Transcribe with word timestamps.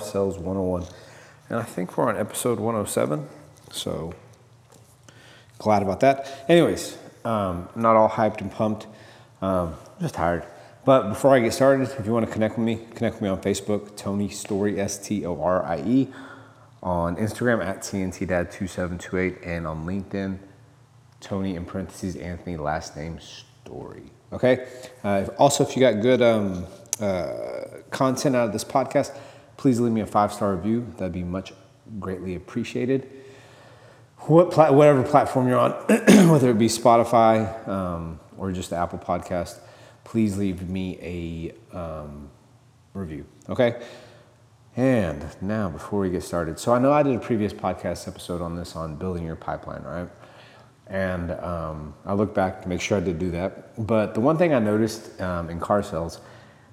Car 0.00 0.08
Sales 0.08 0.38
101. 0.38 0.86
And 1.50 1.58
I 1.58 1.62
think 1.62 1.96
we're 1.96 2.08
on 2.08 2.16
episode 2.16 2.58
107. 2.58 3.28
So 3.70 4.14
glad 5.58 5.82
about 5.82 6.00
that. 6.00 6.44
Anyways, 6.48 6.96
um, 7.24 7.68
not 7.76 7.96
all 7.96 8.08
hyped 8.08 8.40
and 8.40 8.50
pumped. 8.50 8.86
Um, 9.42 9.74
just 10.00 10.14
tired. 10.14 10.44
But 10.84 11.10
before 11.10 11.34
I 11.34 11.40
get 11.40 11.52
started, 11.52 11.90
if 11.98 12.06
you 12.06 12.12
want 12.12 12.26
to 12.26 12.32
connect 12.32 12.56
with 12.56 12.64
me, 12.64 12.76
connect 12.94 13.16
with 13.16 13.22
me 13.22 13.28
on 13.28 13.40
Facebook, 13.42 13.96
Tony 13.96 14.28
Storie, 14.30 14.80
S 14.80 14.96
T 14.96 15.26
O 15.26 15.40
R 15.40 15.64
I 15.64 15.82
E, 15.86 16.08
on 16.82 17.16
Instagram 17.16 17.62
at 17.64 17.80
TNTDad2728, 17.80 19.46
and 19.46 19.66
on 19.66 19.84
LinkedIn, 19.86 20.38
Tony 21.20 21.56
in 21.56 21.66
parentheses, 21.66 22.16
Anthony, 22.16 22.56
last 22.56 22.96
name 22.96 23.18
Storie. 23.20 24.10
Okay? 24.32 24.66
Uh, 25.04 25.26
also, 25.38 25.62
if 25.62 25.76
you 25.76 25.80
got 25.80 26.00
good 26.00 26.22
um, 26.22 26.64
uh, 27.00 27.82
content 27.90 28.34
out 28.34 28.46
of 28.46 28.52
this 28.54 28.64
podcast, 28.64 29.14
please 29.60 29.78
leave 29.78 29.92
me 29.92 30.00
a 30.00 30.06
five 30.06 30.32
star 30.32 30.56
review. 30.56 30.86
That'd 30.96 31.12
be 31.12 31.22
much 31.22 31.52
greatly 31.98 32.34
appreciated. 32.34 33.10
What 34.20 34.50
pla- 34.50 34.72
whatever 34.72 35.02
platform 35.02 35.48
you're 35.48 35.58
on, 35.58 35.72
whether 36.30 36.50
it 36.50 36.58
be 36.58 36.66
Spotify 36.66 37.68
um, 37.68 38.18
or 38.38 38.52
just 38.52 38.70
the 38.70 38.76
Apple 38.76 38.98
Podcast, 38.98 39.58
please 40.02 40.38
leave 40.38 40.66
me 40.66 40.98
a 41.02 41.76
um, 41.76 42.30
review. 42.94 43.26
Okay. 43.50 43.82
And 44.76 45.26
now, 45.42 45.68
before 45.68 46.00
we 46.00 46.08
get 46.08 46.22
started, 46.22 46.58
so 46.58 46.72
I 46.72 46.78
know 46.78 46.90
I 46.90 47.02
did 47.02 47.14
a 47.14 47.18
previous 47.18 47.52
podcast 47.52 48.08
episode 48.08 48.40
on 48.40 48.56
this 48.56 48.76
on 48.76 48.96
building 48.96 49.26
your 49.26 49.36
pipeline, 49.36 49.82
right? 49.82 50.08
And 50.86 51.32
um, 51.32 51.92
I 52.06 52.14
look 52.14 52.34
back 52.34 52.62
to 52.62 52.68
make 52.68 52.80
sure 52.80 52.96
I 52.96 53.00
did 53.00 53.18
do 53.18 53.30
that. 53.32 53.86
But 53.86 54.14
the 54.14 54.20
one 54.20 54.38
thing 54.38 54.54
I 54.54 54.58
noticed 54.58 55.20
um, 55.20 55.50
in 55.50 55.60
car 55.60 55.82
sales, 55.82 56.20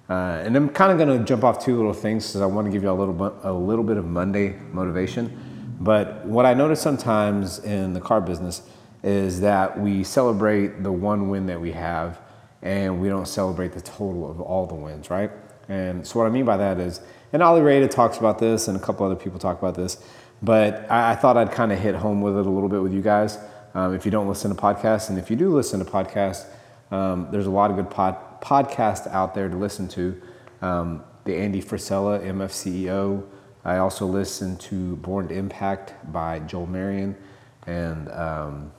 uh, 0.10 0.42
and 0.44 0.56
I'm 0.56 0.70
kind 0.70 0.92
of 0.92 0.98
going 0.98 1.20
to 1.20 1.26
jump 1.26 1.44
off 1.44 1.64
two 1.64 1.76
little 1.76 1.94
things 1.94 2.28
because 2.28 2.42
I 2.42 2.46
want 2.46 2.66
to 2.66 2.72
give 2.72 2.84
you 2.84 2.90
a 2.90 2.94
little 2.94 3.40
a 3.44 3.52
little 3.52 3.84
bit 3.84 3.98
of 3.98 4.06
Monday 4.06 4.58
motivation. 4.72 5.76
But 5.80 6.26
what 6.26 6.46
I 6.46 6.54
notice 6.54 6.82
sometimes 6.82 7.60
in 7.60 7.94
the 7.94 8.02
car 8.02 8.22
business 8.22 8.62
is 9.04 9.42
that 9.42 9.80
we 9.80 10.04
celebrate 10.04 10.82
the 10.82 10.92
one 10.92 11.30
win 11.30 11.46
that 11.48 11.60
we 11.60 11.72
have, 11.74 12.20
and 12.62 13.02
we 13.02 13.10
don't 13.10 13.28
celebrate 13.28 13.74
the 13.74 13.82
total 13.82 14.30
of 14.30 14.42
all 14.42 14.66
the 14.66 14.76
wins, 14.76 15.10
right? 15.10 15.30
And 15.70 16.06
so 16.08 16.20
what 16.20 16.26
I 16.26 16.30
mean 16.30 16.46
by 16.46 16.58
that 16.58 16.80
is, 16.80 17.02
and 17.34 17.44
Ollie 17.44 17.62
Rada 17.62 17.88
talks 17.88 18.18
about 18.18 18.40
this, 18.40 18.68
and 18.68 18.78
a 18.78 18.80
couple 18.80 19.06
other 19.06 19.16
people 19.16 19.40
talk 19.40 19.60
about 19.60 19.76
this, 19.76 20.02
but 20.42 20.90
I, 20.90 21.12
I 21.12 21.16
thought 21.16 21.38
I'd 21.38 21.52
kind 21.52 21.72
of 21.72 21.80
hit 21.80 21.96
home 21.96 22.22
with 22.22 22.38
it 22.38 22.46
a 22.46 22.50
little 22.50 22.70
bit 22.70 22.82
with 22.82 22.94
you 22.94 23.02
guys. 23.02 23.38
Um, 23.74 23.94
if 23.94 24.06
you 24.06 24.12
don't 24.12 24.28
listen 24.28 24.54
to 24.56 24.60
podcasts, 24.60 25.10
and 25.10 25.20
if 25.20 25.30
you 25.30 25.36
do 25.36 25.54
listen 25.54 25.84
to 25.84 25.86
podcasts, 25.86 26.46
um, 26.90 27.28
there's 27.32 27.48
a 27.48 27.52
lot 27.52 27.70
of 27.70 27.76
good 27.76 27.90
pod, 27.90 28.18
podcasts 28.42 29.08
out 29.08 29.34
there 29.36 29.50
to 29.50 29.56
listen 29.56 29.88
to. 29.90 30.22
Um, 30.62 31.04
the 31.28 31.36
Andy 31.36 31.62
Frisella, 31.62 32.24
MF 32.26 32.50
CEO. 32.50 33.24
I 33.66 33.78
also 33.78 34.06
listen 34.06 34.58
to 34.58 34.96
Born 34.98 35.28
to 35.28 35.36
Impact 35.36 35.94
by 36.12 36.40
Joel 36.40 36.68
Marion, 36.68 37.18
and 37.66 38.10
um, 38.12 38.72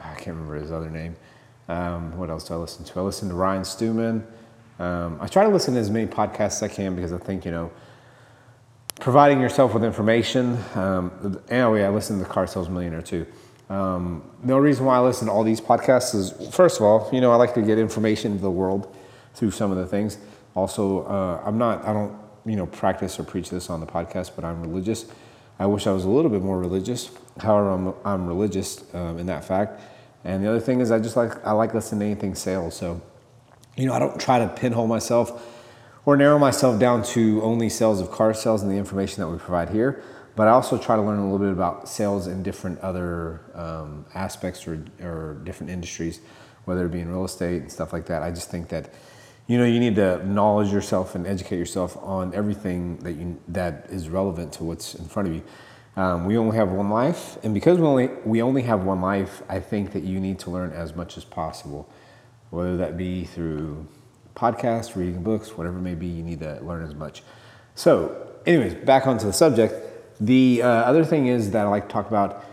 I 0.00 0.14
can't 0.14 0.28
remember 0.28 0.56
his 0.56 0.72
other 0.72 0.88
name. 0.88 1.14
Um, 1.68 2.16
what 2.16 2.30
else 2.30 2.48
do 2.48 2.54
I 2.54 2.56
listen 2.56 2.84
to? 2.86 2.98
I 2.98 3.02
listen 3.02 3.28
to 3.28 3.34
Ryan 3.34 3.64
Stewman. 3.64 4.26
Um, 4.78 5.18
I 5.20 5.26
try 5.26 5.44
to 5.44 5.50
listen 5.50 5.74
to 5.74 5.80
as 5.80 5.90
many 5.90 6.06
podcasts 6.06 6.56
as 6.56 6.62
I 6.62 6.68
can 6.68 6.96
because 6.96 7.12
I 7.12 7.18
think, 7.18 7.44
you 7.44 7.50
know, 7.50 7.70
providing 8.98 9.40
yourself 9.40 9.74
with 9.74 9.84
information. 9.84 10.58
Um, 10.74 11.40
anyway, 11.50 11.84
I 11.84 11.90
listen 11.90 12.16
to 12.18 12.24
the 12.24 12.28
Car 12.30 12.46
Sales 12.46 12.70
Millionaire 12.70 13.02
too. 13.02 13.26
Um, 13.68 14.28
the 14.42 14.54
only 14.54 14.64
reason 14.64 14.86
why 14.86 14.96
I 14.96 15.00
listen 15.00 15.26
to 15.26 15.32
all 15.32 15.44
these 15.44 15.60
podcasts 15.60 16.14
is, 16.14 16.32
first 16.50 16.78
of 16.78 16.86
all, 16.86 17.08
you 17.12 17.20
know, 17.20 17.30
I 17.30 17.36
like 17.36 17.54
to 17.54 17.62
get 17.62 17.78
information 17.78 18.32
into 18.32 18.42
the 18.42 18.50
world 18.50 18.96
through 19.34 19.50
some 19.50 19.70
of 19.70 19.78
the 19.78 19.86
things. 19.86 20.18
Also, 20.54 21.04
uh, 21.04 21.42
I'm 21.44 21.58
not, 21.58 21.84
I 21.84 21.92
don't, 21.92 22.16
you 22.44 22.56
know, 22.56 22.66
practice 22.66 23.18
or 23.18 23.24
preach 23.24 23.50
this 23.50 23.70
on 23.70 23.80
the 23.80 23.86
podcast, 23.86 24.32
but 24.34 24.44
I'm 24.44 24.60
religious. 24.62 25.06
I 25.58 25.66
wish 25.66 25.86
I 25.86 25.92
was 25.92 26.04
a 26.04 26.08
little 26.08 26.30
bit 26.30 26.42
more 26.42 26.58
religious. 26.58 27.10
However, 27.38 27.70
I'm, 27.70 27.94
I'm 28.04 28.26
religious 28.26 28.82
um, 28.94 29.18
in 29.18 29.26
that 29.26 29.44
fact. 29.44 29.80
And 30.24 30.42
the 30.42 30.48
other 30.48 30.60
thing 30.60 30.80
is, 30.80 30.90
I 30.90 30.98
just 30.98 31.16
like, 31.16 31.44
I 31.46 31.52
like 31.52 31.74
listening 31.74 32.00
to 32.00 32.06
anything 32.06 32.34
sales. 32.34 32.76
So, 32.76 33.00
you 33.76 33.86
know, 33.86 33.92
I 33.92 33.98
don't 33.98 34.18
try 34.20 34.38
to 34.38 34.48
pinhole 34.48 34.86
myself 34.86 35.46
or 36.04 36.16
narrow 36.16 36.38
myself 36.38 36.80
down 36.80 37.02
to 37.02 37.42
only 37.42 37.68
sales 37.68 38.00
of 38.00 38.10
car 38.10 38.34
sales 38.34 38.62
and 38.62 38.70
the 38.70 38.76
information 38.76 39.20
that 39.22 39.28
we 39.28 39.38
provide 39.38 39.70
here. 39.70 40.02
But 40.36 40.48
I 40.48 40.52
also 40.52 40.78
try 40.78 40.96
to 40.96 41.02
learn 41.02 41.18
a 41.18 41.30
little 41.30 41.38
bit 41.38 41.52
about 41.52 41.88
sales 41.88 42.26
in 42.26 42.42
different 42.42 42.80
other 42.80 43.40
um, 43.54 44.06
aspects 44.14 44.66
or, 44.66 44.84
or 45.02 45.40
different 45.44 45.70
industries, 45.70 46.20
whether 46.64 46.86
it 46.86 46.92
be 46.92 47.00
in 47.00 47.10
real 47.10 47.24
estate 47.24 47.62
and 47.62 47.70
stuff 47.70 47.92
like 47.92 48.06
that. 48.06 48.22
I 48.22 48.30
just 48.30 48.50
think 48.50 48.68
that 48.68 48.94
you 49.50 49.58
know 49.58 49.64
you 49.64 49.80
need 49.80 49.96
to 49.96 50.24
knowledge 50.24 50.72
yourself 50.72 51.16
and 51.16 51.26
educate 51.26 51.58
yourself 51.58 51.96
on 51.96 52.32
everything 52.36 52.98
that 52.98 53.14
you 53.14 53.36
that 53.48 53.86
is 53.90 54.08
relevant 54.08 54.52
to 54.52 54.62
what's 54.62 54.94
in 54.94 55.06
front 55.06 55.26
of 55.26 55.34
you. 55.34 55.42
Um, 55.96 56.24
we 56.24 56.36
only 56.36 56.56
have 56.56 56.70
one 56.70 56.88
life, 56.88 57.36
and 57.42 57.52
because 57.52 57.76
we 57.76 57.84
only 57.84 58.06
we 58.24 58.40
only 58.42 58.62
have 58.62 58.84
one 58.84 59.00
life, 59.00 59.42
I 59.48 59.58
think 59.58 59.90
that 59.90 60.04
you 60.04 60.20
need 60.20 60.38
to 60.40 60.50
learn 60.50 60.70
as 60.70 60.94
much 60.94 61.16
as 61.16 61.24
possible, 61.24 61.90
whether 62.50 62.76
that 62.76 62.96
be 62.96 63.24
through 63.24 63.88
podcasts, 64.36 64.94
reading 64.94 65.24
books, 65.24 65.58
whatever 65.58 65.78
it 65.78 65.82
may 65.82 65.96
be. 65.96 66.06
You 66.06 66.22
need 66.22 66.38
to 66.38 66.60
learn 66.60 66.84
as 66.84 66.94
much. 66.94 67.24
So, 67.74 68.28
anyways, 68.46 68.74
back 68.74 69.08
onto 69.08 69.26
the 69.26 69.32
subject. 69.32 69.74
The 70.20 70.62
uh, 70.62 70.68
other 70.68 71.04
thing 71.04 71.26
is 71.26 71.50
that 71.50 71.66
I 71.66 71.68
like 71.68 71.88
to 71.88 71.92
talk 71.92 72.06
about 72.06 72.44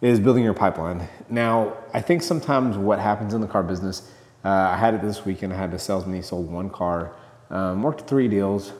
is 0.00 0.18
building 0.18 0.42
your 0.42 0.52
pipeline. 0.52 1.08
Now, 1.30 1.76
I 1.92 2.00
think 2.00 2.24
sometimes 2.24 2.76
what 2.76 2.98
happens 2.98 3.34
in 3.34 3.40
the 3.40 3.46
car 3.46 3.62
business, 3.62 4.10
uh, 4.44 4.48
I 4.48 4.76
had 4.76 4.94
it 4.94 5.02
this 5.02 5.24
weekend. 5.24 5.52
I 5.52 5.56
had 5.56 5.72
a 5.72 5.78
salesman, 5.78 6.14
he 6.14 6.22
sold 6.22 6.50
one 6.50 6.70
car, 6.70 7.12
um, 7.50 7.82
worked 7.82 8.06
three 8.08 8.28
deals. 8.28 8.72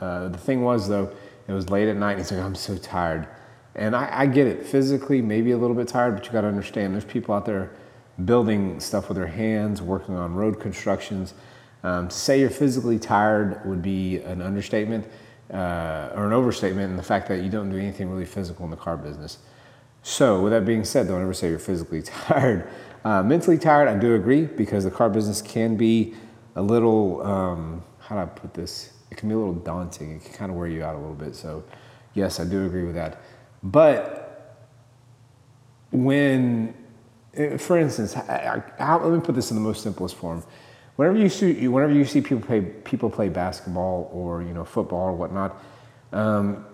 Uh, 0.00 0.28
the 0.28 0.38
thing 0.38 0.62
was, 0.62 0.88
though, 0.88 1.12
it 1.46 1.52
was 1.52 1.70
late 1.70 1.88
at 1.88 1.96
night. 1.96 2.12
And 2.12 2.20
he's 2.20 2.32
like, 2.32 2.40
I'm 2.40 2.54
so 2.54 2.76
tired. 2.76 3.28
And 3.74 3.94
I, 3.94 4.08
I 4.12 4.26
get 4.26 4.46
it, 4.46 4.66
physically, 4.66 5.22
maybe 5.22 5.52
a 5.52 5.56
little 5.56 5.76
bit 5.76 5.88
tired, 5.88 6.16
but 6.16 6.26
you 6.26 6.32
got 6.32 6.42
to 6.42 6.48
understand 6.48 6.92
there's 6.92 7.04
people 7.04 7.34
out 7.34 7.46
there 7.46 7.70
building 8.24 8.80
stuff 8.80 9.08
with 9.08 9.16
their 9.16 9.26
hands, 9.26 9.80
working 9.80 10.14
on 10.16 10.34
road 10.34 10.60
constructions. 10.60 11.34
Um, 11.84 12.08
to 12.08 12.14
say 12.14 12.40
you're 12.40 12.50
physically 12.50 12.98
tired 12.98 13.64
would 13.66 13.82
be 13.82 14.18
an 14.18 14.42
understatement 14.42 15.06
uh, 15.52 16.10
or 16.14 16.26
an 16.26 16.32
overstatement 16.32 16.90
in 16.90 16.96
the 16.96 17.02
fact 17.02 17.28
that 17.28 17.42
you 17.42 17.50
don't 17.50 17.70
do 17.70 17.76
anything 17.76 18.10
really 18.10 18.24
physical 18.24 18.64
in 18.64 18.70
the 18.70 18.76
car 18.76 18.96
business. 18.96 19.38
So, 20.02 20.42
with 20.42 20.52
that 20.52 20.64
being 20.64 20.84
said, 20.84 21.08
don't 21.08 21.22
ever 21.22 21.34
say 21.34 21.48
you're 21.50 21.58
physically 21.58 22.02
tired. 22.26 22.68
Uh, 23.04 23.22
mentally 23.22 23.58
tired, 23.58 23.88
I 23.88 23.98
do 23.98 24.14
agree 24.14 24.46
because 24.46 24.84
the 24.84 24.90
car 24.90 25.10
business 25.10 25.42
can 25.42 25.76
be 25.76 26.14
a 26.56 26.62
little, 26.62 27.22
um, 27.22 27.82
how 27.98 28.16
do 28.16 28.22
I 28.22 28.26
put 28.26 28.54
this? 28.54 28.92
It 29.10 29.16
can 29.16 29.28
be 29.28 29.34
a 29.34 29.38
little 29.38 29.54
daunting. 29.54 30.16
It 30.16 30.24
can 30.24 30.34
kind 30.34 30.50
of 30.50 30.56
wear 30.56 30.68
you 30.68 30.84
out 30.84 30.94
a 30.94 30.98
little 30.98 31.14
bit. 31.14 31.34
So, 31.34 31.64
yes, 32.14 32.38
I 32.38 32.44
do 32.44 32.64
agree 32.64 32.84
with 32.84 32.94
that. 32.94 33.20
But 33.62 34.68
when, 35.90 36.74
eh, 37.34 37.56
for 37.56 37.78
instance, 37.78 38.16
I, 38.16 38.62
I, 38.78 38.94
let 38.96 39.12
me 39.12 39.20
put 39.20 39.34
this 39.34 39.50
in 39.50 39.56
the 39.56 39.62
most 39.62 39.82
simplest 39.82 40.16
form 40.16 40.44
whenever 40.96 41.18
you 41.18 41.28
see 41.28 41.68
whenever 41.68 41.92
you 41.92 42.04
see 42.04 42.20
people 42.20 42.44
play 42.46 42.60
people 42.60 43.10
play 43.10 43.28
basketball 43.28 44.10
or 44.12 44.42
you 44.42 44.52
know 44.52 44.64
football 44.64 45.00
or 45.00 45.12
whatnot, 45.12 45.62
um, 46.12 46.64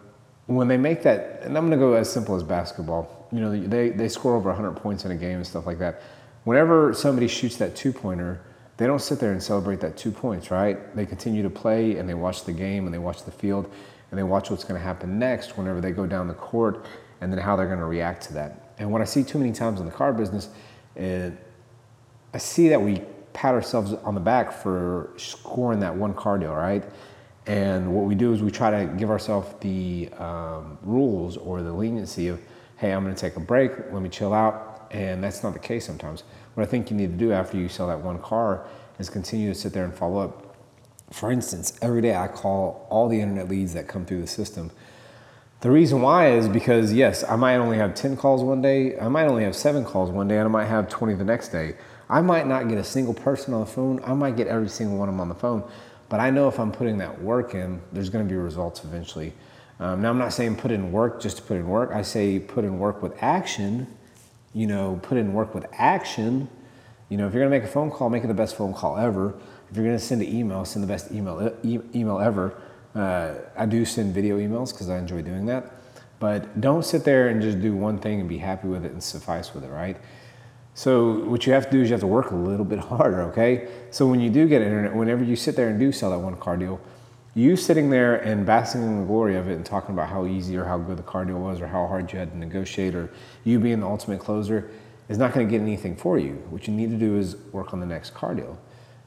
when 0.46 0.68
they 0.68 0.76
make 0.76 1.02
that, 1.02 1.40
and 1.42 1.56
I'm 1.56 1.68
going 1.68 1.78
to 1.78 1.84
go 1.84 1.94
as 1.94 2.10
simple 2.10 2.34
as 2.34 2.42
basketball. 2.42 3.26
You 3.32 3.40
know, 3.40 3.58
they 3.58 3.90
they 3.90 4.08
score 4.08 4.36
over 4.36 4.48
100 4.50 4.72
points 4.72 5.04
in 5.04 5.10
a 5.10 5.16
game 5.16 5.36
and 5.36 5.46
stuff 5.46 5.66
like 5.66 5.78
that. 5.78 6.02
Whenever 6.48 6.94
somebody 6.94 7.28
shoots 7.28 7.56
that 7.56 7.76
two 7.76 7.92
pointer, 7.92 8.40
they 8.78 8.86
don't 8.86 9.02
sit 9.02 9.20
there 9.20 9.32
and 9.32 9.42
celebrate 9.42 9.80
that 9.80 9.98
two 9.98 10.10
points, 10.10 10.50
right? 10.50 10.96
They 10.96 11.04
continue 11.04 11.42
to 11.42 11.50
play 11.50 11.98
and 11.98 12.08
they 12.08 12.14
watch 12.14 12.44
the 12.44 12.54
game 12.54 12.86
and 12.86 12.94
they 12.94 12.98
watch 12.98 13.22
the 13.24 13.30
field 13.30 13.70
and 14.10 14.18
they 14.18 14.22
watch 14.22 14.48
what's 14.48 14.64
going 14.64 14.80
to 14.80 14.82
happen 14.82 15.18
next 15.18 15.58
whenever 15.58 15.82
they 15.82 15.90
go 15.90 16.06
down 16.06 16.26
the 16.26 16.32
court 16.32 16.86
and 17.20 17.30
then 17.30 17.38
how 17.38 17.54
they're 17.54 17.66
going 17.66 17.80
to 17.80 17.84
react 17.84 18.22
to 18.28 18.32
that. 18.32 18.72
And 18.78 18.90
what 18.90 19.02
I 19.02 19.04
see 19.04 19.22
too 19.22 19.36
many 19.36 19.52
times 19.52 19.78
in 19.78 19.84
the 19.84 19.92
car 19.92 20.10
business, 20.14 20.48
is 20.96 21.34
I 22.32 22.38
see 22.38 22.70
that 22.70 22.80
we 22.80 23.02
pat 23.34 23.52
ourselves 23.52 23.92
on 23.92 24.14
the 24.14 24.20
back 24.22 24.50
for 24.50 25.10
scoring 25.18 25.80
that 25.80 25.94
one 25.94 26.14
car 26.14 26.38
deal, 26.38 26.54
right? 26.54 26.82
And 27.44 27.94
what 27.94 28.06
we 28.06 28.14
do 28.14 28.32
is 28.32 28.42
we 28.42 28.50
try 28.50 28.70
to 28.70 28.90
give 28.94 29.10
ourselves 29.10 29.54
the 29.60 30.08
um, 30.16 30.78
rules 30.80 31.36
or 31.36 31.60
the 31.60 31.74
leniency 31.74 32.28
of, 32.28 32.40
hey, 32.78 32.92
I'm 32.92 33.04
going 33.04 33.14
to 33.14 33.20
take 33.20 33.36
a 33.36 33.40
break, 33.40 33.72
let 33.92 34.00
me 34.00 34.08
chill 34.08 34.32
out. 34.32 34.67
And 34.90 35.22
that's 35.22 35.42
not 35.42 35.52
the 35.52 35.58
case 35.58 35.86
sometimes. 35.86 36.24
What 36.54 36.62
I 36.62 36.66
think 36.66 36.90
you 36.90 36.96
need 36.96 37.10
to 37.10 37.16
do 37.16 37.32
after 37.32 37.56
you 37.56 37.68
sell 37.68 37.88
that 37.88 38.00
one 38.00 38.18
car 38.18 38.66
is 38.98 39.10
continue 39.10 39.52
to 39.52 39.54
sit 39.54 39.72
there 39.72 39.84
and 39.84 39.94
follow 39.94 40.20
up. 40.20 40.56
For 41.12 41.30
instance, 41.30 41.78
every 41.80 42.02
day 42.02 42.14
I 42.14 42.28
call 42.28 42.86
all 42.90 43.08
the 43.08 43.20
internet 43.20 43.48
leads 43.48 43.74
that 43.74 43.88
come 43.88 44.04
through 44.04 44.20
the 44.20 44.26
system. 44.26 44.70
The 45.60 45.70
reason 45.70 46.02
why 46.02 46.30
is 46.32 46.48
because, 46.48 46.92
yes, 46.92 47.24
I 47.24 47.36
might 47.36 47.56
only 47.56 47.78
have 47.78 47.94
10 47.94 48.16
calls 48.16 48.42
one 48.42 48.62
day, 48.62 48.98
I 48.98 49.08
might 49.08 49.26
only 49.26 49.42
have 49.44 49.56
seven 49.56 49.84
calls 49.84 50.10
one 50.10 50.28
day, 50.28 50.36
and 50.36 50.44
I 50.44 50.48
might 50.48 50.66
have 50.66 50.88
20 50.88 51.14
the 51.14 51.24
next 51.24 51.48
day. 51.48 51.74
I 52.08 52.20
might 52.20 52.46
not 52.46 52.68
get 52.68 52.78
a 52.78 52.84
single 52.84 53.12
person 53.12 53.52
on 53.54 53.60
the 53.60 53.66
phone. 53.66 54.00
I 54.04 54.14
might 54.14 54.36
get 54.36 54.46
every 54.46 54.68
single 54.68 54.96
one 54.96 55.08
of 55.08 55.14
them 55.14 55.20
on 55.20 55.28
the 55.28 55.34
phone. 55.34 55.68
But 56.08 56.20
I 56.20 56.30
know 56.30 56.48
if 56.48 56.58
I'm 56.58 56.72
putting 56.72 56.98
that 56.98 57.20
work 57.20 57.54
in, 57.54 57.82
there's 57.92 58.08
to 58.08 58.24
be 58.24 58.34
results 58.34 58.82
eventually. 58.84 59.34
Um, 59.80 60.00
now, 60.00 60.10
I'm 60.10 60.18
not 60.18 60.32
saying 60.32 60.56
put 60.56 60.70
in 60.70 60.90
work 60.90 61.20
just 61.20 61.36
to 61.36 61.42
put 61.42 61.56
in 61.56 61.68
work. 61.68 61.90
I 61.92 62.02
say 62.02 62.38
put 62.38 62.64
in 62.64 62.78
work 62.78 63.02
with 63.02 63.20
action. 63.22 63.86
You 64.58 64.66
know, 64.66 64.98
put 65.02 65.18
in 65.18 65.34
work 65.34 65.54
with 65.54 65.66
action. 65.72 66.48
You 67.10 67.16
know, 67.16 67.28
if 67.28 67.32
you're 67.32 67.42
going 67.42 67.52
to 67.52 67.58
make 67.58 67.68
a 67.68 67.72
phone 67.72 67.92
call, 67.92 68.10
make 68.10 68.24
it 68.24 68.26
the 68.26 68.34
best 68.34 68.56
phone 68.56 68.74
call 68.74 68.96
ever. 68.98 69.38
If 69.70 69.76
you're 69.76 69.84
going 69.84 69.96
to 69.96 70.04
send 70.04 70.20
an 70.20 70.34
email, 70.34 70.64
send 70.64 70.82
the 70.82 70.88
best 70.88 71.12
email 71.12 71.54
e- 71.62 71.78
email 71.94 72.18
ever. 72.18 72.60
Uh, 72.92 73.34
I 73.56 73.66
do 73.66 73.84
send 73.84 74.12
video 74.12 74.36
emails 74.38 74.72
because 74.72 74.90
I 74.90 74.98
enjoy 74.98 75.22
doing 75.22 75.46
that. 75.46 75.70
But 76.18 76.60
don't 76.60 76.84
sit 76.84 77.04
there 77.04 77.28
and 77.28 77.40
just 77.40 77.60
do 77.60 77.72
one 77.72 77.98
thing 77.98 78.18
and 78.18 78.28
be 78.28 78.38
happy 78.38 78.66
with 78.66 78.84
it 78.84 78.90
and 78.90 79.00
suffice 79.00 79.54
with 79.54 79.62
it, 79.62 79.70
right? 79.70 79.96
So 80.74 81.24
what 81.26 81.46
you 81.46 81.52
have 81.52 81.66
to 81.66 81.70
do 81.70 81.82
is 81.82 81.90
you 81.90 81.92
have 81.92 82.00
to 82.00 82.08
work 82.08 82.32
a 82.32 82.36
little 82.36 82.64
bit 82.64 82.78
harder, 82.90 83.22
okay? 83.30 83.68
So 83.92 84.08
when 84.08 84.18
you 84.18 84.28
do 84.28 84.48
get 84.48 84.60
internet, 84.62 84.92
whenever 84.92 85.22
you 85.22 85.36
sit 85.36 85.54
there 85.54 85.68
and 85.68 85.78
do 85.78 85.92
sell 85.92 86.10
that 86.10 86.18
one 86.18 86.36
car 86.36 86.56
deal, 86.56 86.80
you 87.38 87.56
sitting 87.56 87.88
there 87.88 88.16
and 88.16 88.44
basking 88.44 88.82
in 88.82 88.98
the 88.98 89.06
glory 89.06 89.36
of 89.36 89.48
it 89.48 89.54
and 89.54 89.64
talking 89.64 89.94
about 89.94 90.08
how 90.08 90.26
easy 90.26 90.56
or 90.56 90.64
how 90.64 90.76
good 90.76 90.96
the 90.96 91.04
car 91.04 91.24
deal 91.24 91.38
was 91.38 91.60
or 91.60 91.68
how 91.68 91.86
hard 91.86 92.12
you 92.12 92.18
had 92.18 92.32
to 92.32 92.36
negotiate 92.36 92.96
or 92.96 93.08
you 93.44 93.60
being 93.60 93.78
the 93.78 93.86
ultimate 93.86 94.18
closer 94.18 94.68
is 95.08 95.18
not 95.18 95.32
going 95.32 95.46
to 95.46 95.50
get 95.50 95.62
anything 95.62 95.94
for 95.94 96.18
you. 96.18 96.32
What 96.50 96.66
you 96.66 96.74
need 96.74 96.90
to 96.90 96.96
do 96.96 97.16
is 97.16 97.36
work 97.52 97.72
on 97.72 97.78
the 97.78 97.86
next 97.86 98.10
car 98.10 98.34
deal. 98.34 98.58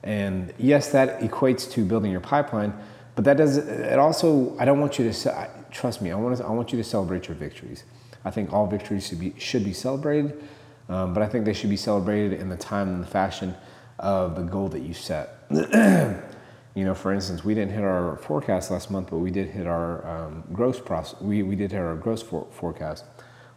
And 0.02 0.54
yes, 0.58 0.92
that 0.94 1.20
equates 1.20 1.70
to 1.72 1.84
building 1.84 2.10
your 2.10 2.22
pipeline, 2.22 2.74
but 3.16 3.26
that 3.26 3.36
does 3.36 3.58
it 3.58 4.00
also 4.00 4.58
I 4.58 4.64
don't 4.64 4.80
want 4.80 4.98
you 4.98 5.12
to 5.12 5.50
trust 5.70 6.02
me. 6.02 6.12
I 6.12 6.16
want 6.16 6.38
to, 6.38 6.46
I 6.46 6.52
want 6.52 6.72
you 6.72 6.78
to 6.78 6.84
celebrate 6.86 7.28
your 7.28 7.36
victories. 7.36 7.84
I 8.24 8.32
think 8.32 8.54
all 8.54 8.66
victories 8.66 9.08
should 9.08 9.20
be 9.20 9.36
should 9.38 9.66
be 9.66 9.74
celebrated, 9.74 10.42
um, 10.88 11.14
but 11.14 11.22
I 11.22 11.28
think 11.28 11.44
they 11.44 11.54
should 11.54 11.70
be 11.70 11.78
celebrated 11.78 12.40
in 12.40 12.48
the 12.50 12.56
time 12.56 12.88
and 12.88 13.04
the 13.04 13.08
fashion 13.08 13.56
of 14.00 14.36
the 14.38 14.44
goal 14.44 14.70
that 14.70 14.82
you 14.82 14.94
set. 14.94 15.44
you 16.76 16.86
know, 16.86 16.94
for 16.94 17.14
instance, 17.14 17.44
we 17.44 17.54
didn't 17.54 17.74
hit 17.74 17.84
our 17.84 18.18
forecast 18.18 18.72
last 18.72 18.90
month, 18.90 19.10
but 19.10 19.18
we 19.18 19.32
did 19.32 19.50
hit 19.50 19.68
our 19.68 20.08
um, 20.08 20.44
gross 20.54 20.80
process. 20.80 21.20
We, 21.22 21.44
we 21.44 21.56
did 21.56 21.72
hit 21.72 21.80
our 21.80 21.96
gross 21.96 22.22
for, 22.22 22.48
forecast. 22.52 23.04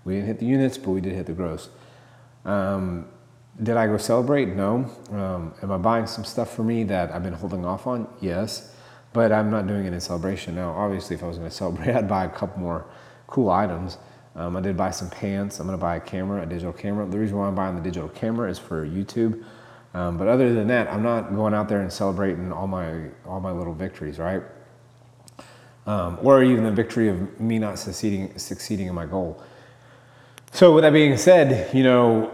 We 0.05 0.15
didn't 0.15 0.27
hit 0.27 0.39
the 0.41 0.47
units, 0.47 0.79
but 0.79 0.91
we 0.91 1.01
did 1.01 1.13
hit 1.13 1.27
the 1.27 1.33
gross. 1.33 1.69
Um, 2.45 3.07
did 3.63 3.77
I 3.77 3.87
go 3.87 3.99
celebrate? 3.99 4.49
No. 4.49 4.91
Um, 5.11 5.55
am 5.63 5.71
I 5.71 5.79
buying 5.79 6.07
some 6.07 6.25
stuff 6.25 6.55
for 6.55 6.65
me 6.65 6.83
that 6.85 7.13
I've 7.13 7.23
been 7.23 7.35
holding 7.35 7.65
off 7.65 7.87
on? 7.87 8.09
Yes. 8.21 8.75
But 9.13 9.31
I'm 9.31 9.49
not 9.49 9.69
doing 9.69 9.85
it 9.87 9.93
in 9.93 10.01
celebration. 10.01 10.57
Now, 10.57 10.71
obviously, 10.71 11.15
if 11.15 11.23
I 11.23 11.29
was 11.29 11.39
going 11.39 11.49
to 11.49 11.55
celebrate, 11.55 11.91
I'd 11.95 12.09
buy 12.09 12.25
a 12.25 12.29
couple 12.29 12.61
more 12.61 12.85
cool 13.29 13.49
items. 13.49 13.97
Um, 14.35 14.57
I 14.57 14.61
did 14.61 14.77
buy 14.77 14.91
some 14.91 15.09
pants. 15.09 15.61
I'm 15.61 15.67
going 15.67 15.79
to 15.79 15.81
buy 15.81 15.97
a 15.97 16.01
camera, 16.01 16.43
a 16.43 16.47
digital 16.47 16.73
camera. 16.73 17.07
The 17.07 17.19
reason 17.19 17.37
why 17.37 17.47
I'm 17.47 17.55
buying 17.55 17.77
the 17.77 17.83
digital 17.83 18.09
camera 18.09 18.51
is 18.51 18.59
for 18.59 18.85
YouTube. 18.85 19.45
Um, 19.94 20.19
but 20.19 20.26
other 20.26 20.52
than 20.52 20.67
that, 20.69 20.93
I'm 20.93 21.02
not 21.02 21.35
going 21.35 21.55
out 21.55 21.69
there 21.69 21.81
and 21.81 21.93
celebrating 21.93 22.52
all 22.52 22.67
my 22.67 23.08
all 23.25 23.41
my 23.41 23.52
little 23.52 23.75
victories, 23.75 24.19
right? 24.19 24.43
Um, 25.87 26.19
or 26.23 26.43
even 26.43 26.64
the 26.64 26.73
victory 26.73 27.08
of 27.08 27.41
me 27.41 27.58
not 27.58 27.79
succeeding 27.79 28.37
succeeding 28.37 28.88
in 28.88 28.94
my 28.94 29.06
goal. 29.06 29.43
So 30.52 30.75
with 30.75 30.82
that 30.82 30.93
being 30.93 31.17
said, 31.17 31.75
you 31.75 31.85
know, 31.85 32.32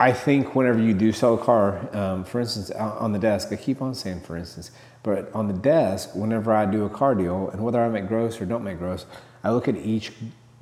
I 0.00 0.12
think 0.12 0.54
whenever 0.54 0.80
you 0.80 0.94
do 0.94 1.12
sell 1.12 1.34
a 1.34 1.38
car, 1.38 1.88
um, 1.94 2.24
for 2.24 2.40
instance, 2.40 2.70
on 2.72 3.12
the 3.12 3.18
desk, 3.18 3.52
I 3.52 3.56
keep 3.56 3.80
on 3.82 3.94
saying 3.94 4.22
for 4.22 4.36
instance, 4.36 4.72
but 5.02 5.32
on 5.32 5.46
the 5.46 5.54
desk, 5.54 6.14
whenever 6.14 6.52
I 6.52 6.66
do 6.66 6.84
a 6.84 6.90
car 6.90 7.14
deal, 7.14 7.50
and 7.50 7.62
whether 7.62 7.82
I 7.82 7.88
make 7.88 8.08
gross 8.08 8.40
or 8.40 8.46
don't 8.46 8.64
make 8.64 8.78
gross, 8.78 9.06
I 9.44 9.52
look 9.52 9.68
at 9.68 9.76
each 9.76 10.12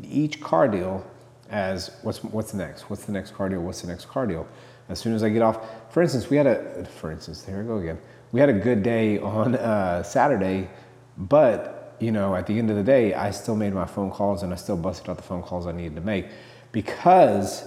each 0.02 0.40
car 0.40 0.69
deal 0.69 1.06
as 1.48 1.90
what's 2.02 2.22
what's 2.22 2.52
next, 2.52 2.90
what's 2.90 3.06
the 3.06 3.12
next 3.12 3.34
car 3.34 3.48
deal, 3.48 3.60
what's 3.60 3.80
the 3.80 3.88
next 3.88 4.06
car 4.06 4.26
deal. 4.26 4.46
As 4.88 4.99
soon 4.99 5.14
as 5.14 5.23
I 5.23 5.29
get 5.29 5.43
off, 5.43 5.93
for 5.93 6.02
instance, 6.02 6.31
we 6.31 6.37
had 6.37 6.46
a, 6.46 6.85
for 6.85 7.11
instance, 7.12 7.43
there 7.43 7.58
we 7.58 7.64
go 7.64 7.79
again. 7.79 7.99
We 8.32 8.40
had 8.40 8.49
a 8.49 8.55
good 8.55 8.82
day 8.82 9.19
on 9.19 9.55
uh, 9.55 10.02
Saturday, 10.02 10.69
but 11.17 11.96
you 12.00 12.12
know, 12.12 12.35
at 12.35 12.46
the 12.46 12.58
end 12.58 12.70
of 12.70 12.76
the 12.76 12.82
day, 12.82 13.14
I 13.14 13.31
still 13.31 13.56
made 13.56 13.73
my 13.73 13.87
phone 13.87 14.11
calls 14.11 14.43
and 14.43 14.52
I 14.52 14.56
still 14.56 14.76
busted 14.76 15.11
out 15.11 15.17
the 15.17 15.23
phone 15.23 15.43
calls 15.43 15.67
I 15.67 15.73
needed 15.73 15.96
to 15.96 16.00
make 16.00 16.26
because 16.73 17.64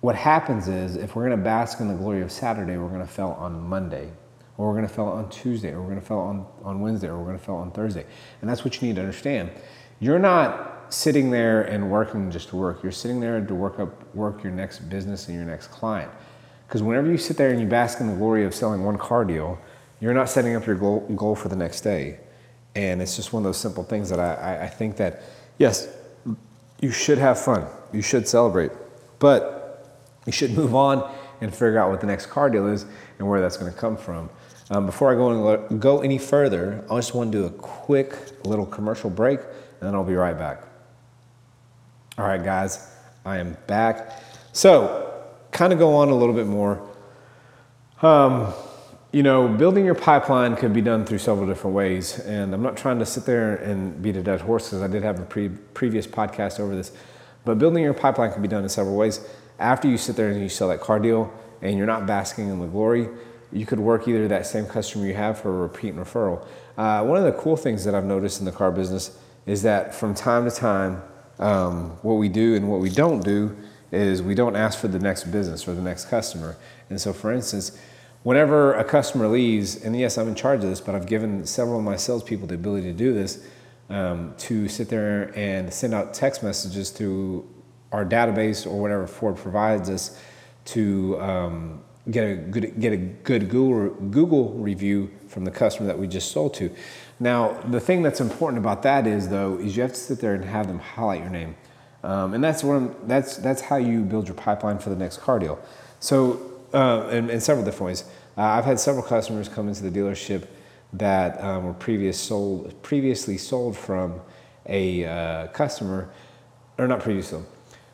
what 0.00 0.14
happens 0.14 0.68
is 0.68 0.96
if 0.96 1.16
we're 1.16 1.26
going 1.26 1.36
to 1.36 1.44
bask 1.44 1.80
in 1.80 1.88
the 1.88 1.94
glory 1.94 2.22
of 2.22 2.30
Saturday, 2.30 2.76
we're 2.76 2.88
going 2.88 3.00
to 3.00 3.06
fail 3.06 3.36
on 3.38 3.60
Monday, 3.60 4.10
or 4.56 4.68
we're 4.68 4.74
going 4.74 4.86
to 4.86 4.94
fail 4.94 5.06
on 5.06 5.28
Tuesday, 5.30 5.72
or 5.72 5.80
we're 5.80 5.88
going 5.88 6.00
to 6.00 6.06
fail 6.06 6.18
on, 6.18 6.46
on 6.62 6.80
Wednesday, 6.80 7.08
or 7.08 7.18
we're 7.18 7.24
going 7.24 7.38
to 7.38 7.44
fail 7.44 7.56
on 7.56 7.70
Thursday. 7.72 8.04
And 8.40 8.48
that's 8.48 8.64
what 8.64 8.80
you 8.80 8.86
need 8.86 8.96
to 8.96 9.02
understand. 9.02 9.50
You're 9.98 10.18
not 10.18 10.75
sitting 10.88 11.30
there 11.30 11.62
and 11.62 11.90
working 11.90 12.30
just 12.30 12.48
to 12.50 12.56
work. 12.56 12.82
You're 12.82 12.92
sitting 12.92 13.20
there 13.20 13.40
to 13.40 13.54
work 13.54 13.78
up 13.78 14.14
work 14.14 14.42
your 14.42 14.52
next 14.52 14.80
business 14.88 15.28
and 15.28 15.36
your 15.36 15.46
next 15.46 15.68
client. 15.68 16.10
Because 16.66 16.82
whenever 16.82 17.10
you 17.10 17.18
sit 17.18 17.36
there 17.36 17.50
and 17.50 17.60
you 17.60 17.66
bask 17.66 18.00
in 18.00 18.08
the 18.08 18.14
glory 18.14 18.44
of 18.44 18.54
selling 18.54 18.84
one 18.84 18.98
car 18.98 19.24
deal, 19.24 19.58
you're 20.00 20.14
not 20.14 20.28
setting 20.28 20.56
up 20.56 20.66
your 20.66 20.76
goal, 20.76 21.00
goal 21.14 21.36
for 21.36 21.48
the 21.48 21.56
next 21.56 21.82
day. 21.82 22.18
And 22.74 23.00
it's 23.00 23.16
just 23.16 23.32
one 23.32 23.42
of 23.42 23.44
those 23.44 23.56
simple 23.56 23.84
things 23.84 24.10
that 24.10 24.18
I, 24.18 24.64
I 24.64 24.68
think 24.68 24.96
that, 24.96 25.22
yes, 25.58 25.88
you 26.80 26.90
should 26.90 27.18
have 27.18 27.38
fun. 27.40 27.66
You 27.92 28.02
should 28.02 28.28
celebrate. 28.28 28.72
But 29.18 29.96
you 30.26 30.32
should 30.32 30.50
move 30.52 30.74
on 30.74 31.14
and 31.40 31.52
figure 31.52 31.78
out 31.78 31.90
what 31.90 32.00
the 32.00 32.06
next 32.06 32.26
car 32.26 32.50
deal 32.50 32.66
is 32.66 32.84
and 33.18 33.28
where 33.28 33.40
that's 33.40 33.56
going 33.56 33.72
to 33.72 33.78
come 33.78 33.96
from. 33.96 34.28
Um, 34.68 34.86
before 34.86 35.12
I 35.12 35.14
go, 35.14 35.68
go 35.78 36.00
any 36.00 36.18
further, 36.18 36.84
I 36.90 36.96
just 36.96 37.14
want 37.14 37.30
to 37.32 37.38
do 37.38 37.46
a 37.46 37.50
quick 37.50 38.16
little 38.44 38.66
commercial 38.66 39.08
break 39.08 39.38
and 39.40 39.80
then 39.80 39.94
I'll 39.94 40.04
be 40.04 40.14
right 40.14 40.36
back. 40.36 40.62
All 42.18 42.24
right, 42.24 42.42
guys, 42.42 42.90
I 43.26 43.36
am 43.36 43.58
back. 43.66 44.22
So, 44.54 45.12
kind 45.50 45.70
of 45.74 45.78
go 45.78 45.96
on 45.96 46.08
a 46.08 46.14
little 46.14 46.34
bit 46.34 46.46
more. 46.46 46.80
Um, 48.00 48.54
you 49.12 49.22
know, 49.22 49.46
building 49.48 49.84
your 49.84 49.94
pipeline 49.94 50.56
could 50.56 50.72
be 50.72 50.80
done 50.80 51.04
through 51.04 51.18
several 51.18 51.46
different 51.46 51.76
ways. 51.76 52.18
And 52.20 52.54
I'm 52.54 52.62
not 52.62 52.78
trying 52.78 52.98
to 53.00 53.04
sit 53.04 53.26
there 53.26 53.56
and 53.56 54.00
beat 54.00 54.16
a 54.16 54.22
dead 54.22 54.40
horse 54.40 54.70
because 54.70 54.80
I 54.80 54.86
did 54.86 55.02
have 55.02 55.20
a 55.20 55.24
pre- 55.24 55.50
previous 55.50 56.06
podcast 56.06 56.58
over 56.58 56.74
this. 56.74 56.90
But 57.44 57.58
building 57.58 57.82
your 57.82 57.92
pipeline 57.92 58.32
can 58.32 58.40
be 58.40 58.48
done 58.48 58.62
in 58.62 58.70
several 58.70 58.96
ways. 58.96 59.20
After 59.58 59.86
you 59.86 59.98
sit 59.98 60.16
there 60.16 60.30
and 60.30 60.40
you 60.40 60.48
sell 60.48 60.68
that 60.68 60.80
car 60.80 60.98
deal 60.98 61.30
and 61.60 61.76
you're 61.76 61.86
not 61.86 62.06
basking 62.06 62.48
in 62.48 62.60
the 62.60 62.66
glory, 62.66 63.10
you 63.52 63.66
could 63.66 63.78
work 63.78 64.08
either 64.08 64.26
that 64.28 64.46
same 64.46 64.64
customer 64.64 65.06
you 65.06 65.14
have 65.14 65.38
for 65.38 65.50
a 65.50 65.68
repeat 65.68 65.92
and 65.92 65.98
referral. 65.98 66.46
Uh, 66.78 67.04
one 67.04 67.18
of 67.18 67.24
the 67.24 67.32
cool 67.32 67.58
things 67.58 67.84
that 67.84 67.94
I've 67.94 68.06
noticed 68.06 68.38
in 68.38 68.46
the 68.46 68.52
car 68.52 68.72
business 68.72 69.18
is 69.44 69.60
that 69.64 69.94
from 69.94 70.14
time 70.14 70.48
to 70.48 70.50
time, 70.50 71.02
um, 71.38 71.90
what 72.02 72.14
we 72.14 72.28
do 72.28 72.54
and 72.54 72.68
what 72.68 72.80
we 72.80 72.90
don't 72.90 73.20
do 73.20 73.56
is 73.92 74.22
we 74.22 74.34
don't 74.34 74.56
ask 74.56 74.78
for 74.78 74.88
the 74.88 74.98
next 74.98 75.24
business 75.24 75.66
or 75.68 75.74
the 75.74 75.82
next 75.82 76.06
customer. 76.06 76.56
And 76.90 77.00
so, 77.00 77.12
for 77.12 77.32
instance, 77.32 77.78
whenever 78.22 78.74
a 78.74 78.84
customer 78.84 79.28
leaves, 79.28 79.82
and 79.84 79.98
yes, 79.98 80.18
I'm 80.18 80.28
in 80.28 80.34
charge 80.34 80.64
of 80.64 80.70
this, 80.70 80.80
but 80.80 80.94
I've 80.94 81.06
given 81.06 81.46
several 81.46 81.78
of 81.78 81.84
my 81.84 81.96
salespeople 81.96 82.48
the 82.48 82.54
ability 82.54 82.86
to 82.88 82.92
do 82.92 83.12
this 83.12 83.46
um, 83.88 84.34
to 84.38 84.68
sit 84.68 84.88
there 84.88 85.32
and 85.38 85.72
send 85.72 85.94
out 85.94 86.12
text 86.12 86.42
messages 86.42 86.90
to 86.92 87.48
our 87.92 88.04
database 88.04 88.66
or 88.66 88.80
whatever 88.80 89.06
Ford 89.06 89.36
provides 89.36 89.88
us 89.88 90.20
to 90.66 91.20
um, 91.20 91.84
get 92.10 92.24
a 92.24 92.36
good 92.36 92.80
get 92.80 92.92
a 92.92 92.96
good 92.96 93.48
Google 93.48 93.94
Google 94.10 94.54
review 94.54 95.10
from 95.28 95.44
the 95.44 95.50
customer 95.50 95.86
that 95.86 95.98
we 95.98 96.06
just 96.06 96.32
sold 96.32 96.54
to. 96.54 96.70
Now, 97.18 97.60
the 97.62 97.80
thing 97.80 98.02
that's 98.02 98.20
important 98.20 98.58
about 98.58 98.82
that 98.82 99.06
is 99.06 99.28
though 99.28 99.58
is 99.58 99.76
you 99.76 99.82
have 99.82 99.92
to 99.92 99.98
sit 99.98 100.20
there 100.20 100.34
and 100.34 100.44
have 100.44 100.66
them 100.66 100.78
highlight 100.78 101.20
your 101.20 101.30
name, 101.30 101.56
um, 102.02 102.34
and 102.34 102.44
that's 102.44 102.62
one 102.62 102.94
that's 103.06 103.36
that's 103.38 103.62
how 103.62 103.76
you 103.76 104.02
build 104.02 104.28
your 104.28 104.34
pipeline 104.34 104.78
for 104.78 104.90
the 104.90 104.96
next 104.96 105.18
car 105.18 105.38
deal. 105.38 105.58
So, 105.98 106.40
uh, 106.74 107.08
in, 107.10 107.40
several 107.40 107.64
different 107.64 107.86
ways, 107.86 108.04
uh, 108.36 108.42
I've 108.42 108.66
had 108.66 108.78
several 108.78 109.02
customers 109.02 109.48
come 109.48 109.68
into 109.68 109.88
the 109.88 109.98
dealership 109.98 110.46
that 110.92 111.42
um, 111.42 111.64
were 111.64 111.72
previous 111.72 112.20
sold 112.20 112.82
previously 112.82 113.38
sold 113.38 113.78
from 113.78 114.20
a 114.66 115.04
uh, 115.04 115.46
customer, 115.48 116.10
or 116.76 116.86
not 116.86 117.00
previously. 117.00 117.40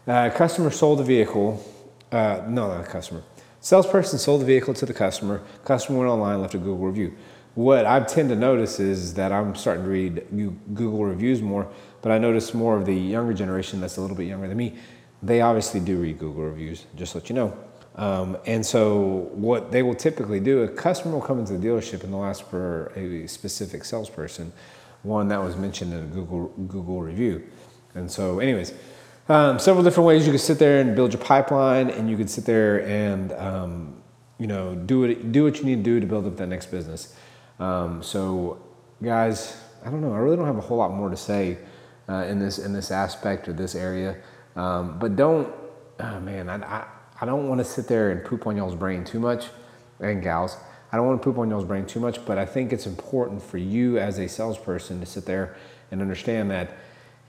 Uh, 0.06 0.30
customer 0.30 0.70
sold 0.70 0.98
the 0.98 1.04
vehicle. 1.04 1.64
Uh, 2.10 2.42
no, 2.48 2.68
not 2.68 2.80
a 2.80 2.88
customer. 2.88 3.22
Salesperson 3.60 4.18
sold 4.18 4.40
the 4.40 4.44
vehicle 4.44 4.74
to 4.74 4.84
the 4.84 4.92
customer. 4.92 5.40
Customer 5.64 6.00
went 6.00 6.10
online, 6.10 6.40
left 6.40 6.54
a 6.54 6.58
Google 6.58 6.78
review 6.78 7.16
what 7.54 7.84
I 7.84 8.00
tend 8.00 8.30
to 8.30 8.36
notice 8.36 8.80
is 8.80 9.14
that 9.14 9.30
I'm 9.30 9.54
starting 9.54 9.84
to 9.84 9.90
read 9.90 10.26
Google 10.74 11.04
reviews 11.04 11.42
more, 11.42 11.70
but 12.00 12.10
I 12.10 12.18
notice 12.18 12.54
more 12.54 12.76
of 12.76 12.86
the 12.86 12.94
younger 12.94 13.34
generation 13.34 13.80
that's 13.80 13.98
a 13.98 14.00
little 14.00 14.16
bit 14.16 14.26
younger 14.26 14.48
than 14.48 14.56
me. 14.56 14.78
They 15.22 15.40
obviously 15.40 15.80
do 15.80 15.98
read 15.98 16.18
Google 16.18 16.44
reviews, 16.44 16.86
just 16.96 17.12
to 17.12 17.18
let 17.18 17.28
you 17.28 17.36
know. 17.36 17.56
Um, 17.94 18.38
and 18.46 18.64
so, 18.64 19.28
what 19.32 19.70
they 19.70 19.82
will 19.82 19.94
typically 19.94 20.40
do, 20.40 20.62
a 20.62 20.68
customer 20.68 21.14
will 21.14 21.20
come 21.20 21.38
into 21.38 21.56
the 21.58 21.66
dealership 21.66 22.02
and 22.02 22.12
they'll 22.12 22.24
ask 22.24 22.48
for 22.48 22.90
a 22.96 23.26
specific 23.28 23.84
salesperson, 23.84 24.52
one 25.02 25.28
that 25.28 25.42
was 25.42 25.56
mentioned 25.56 25.92
in 25.92 26.04
a 26.04 26.06
Google 26.06 26.48
Google 26.68 27.02
review. 27.02 27.46
And 27.94 28.10
so, 28.10 28.38
anyways, 28.38 28.72
um, 29.28 29.58
several 29.58 29.84
different 29.84 30.06
ways 30.06 30.24
you 30.24 30.32
could 30.32 30.40
sit 30.40 30.58
there 30.58 30.80
and 30.80 30.96
build 30.96 31.12
your 31.12 31.22
pipeline, 31.22 31.90
and 31.90 32.08
you 32.08 32.16
could 32.16 32.30
sit 32.30 32.46
there 32.46 32.86
and 32.86 33.32
um, 33.34 34.02
you 34.38 34.46
know 34.46 34.74
do 34.74 35.04
it, 35.04 35.30
do 35.30 35.44
what 35.44 35.58
you 35.58 35.64
need 35.64 35.76
to 35.76 35.82
do 35.82 36.00
to 36.00 36.06
build 36.06 36.26
up 36.26 36.38
that 36.38 36.46
next 36.46 36.70
business. 36.70 37.14
Um, 37.58 38.02
so, 38.02 38.60
guys, 39.02 39.56
I 39.84 39.90
don't 39.90 40.00
know. 40.00 40.12
I 40.12 40.18
really 40.18 40.36
don't 40.36 40.46
have 40.46 40.58
a 40.58 40.62
whole 40.62 40.78
lot 40.78 40.92
more 40.92 41.10
to 41.10 41.16
say 41.16 41.58
uh, 42.08 42.24
in 42.28 42.38
this 42.38 42.58
in 42.58 42.72
this 42.72 42.90
aspect 42.90 43.48
or 43.48 43.52
this 43.52 43.74
area. 43.74 44.16
Um, 44.56 44.98
but 44.98 45.16
don't, 45.16 45.52
oh 46.00 46.20
man, 46.20 46.48
I, 46.48 46.56
I, 46.56 46.86
I 47.20 47.26
don't 47.26 47.48
want 47.48 47.58
to 47.60 47.64
sit 47.64 47.88
there 47.88 48.10
and 48.10 48.24
poop 48.24 48.46
on 48.46 48.56
y'all's 48.56 48.74
brain 48.74 49.04
too 49.04 49.20
much, 49.20 49.46
and 50.00 50.22
gals. 50.22 50.56
I 50.92 50.96
don't 50.96 51.06
want 51.06 51.22
to 51.22 51.24
poop 51.24 51.38
on 51.38 51.48
y'all's 51.48 51.64
brain 51.64 51.86
too 51.86 52.00
much, 52.00 52.24
but 52.26 52.36
I 52.36 52.44
think 52.44 52.72
it's 52.72 52.86
important 52.86 53.42
for 53.42 53.58
you 53.58 53.98
as 53.98 54.18
a 54.18 54.28
salesperson 54.28 55.00
to 55.00 55.06
sit 55.06 55.24
there 55.24 55.56
and 55.90 56.02
understand 56.02 56.50
that, 56.50 56.76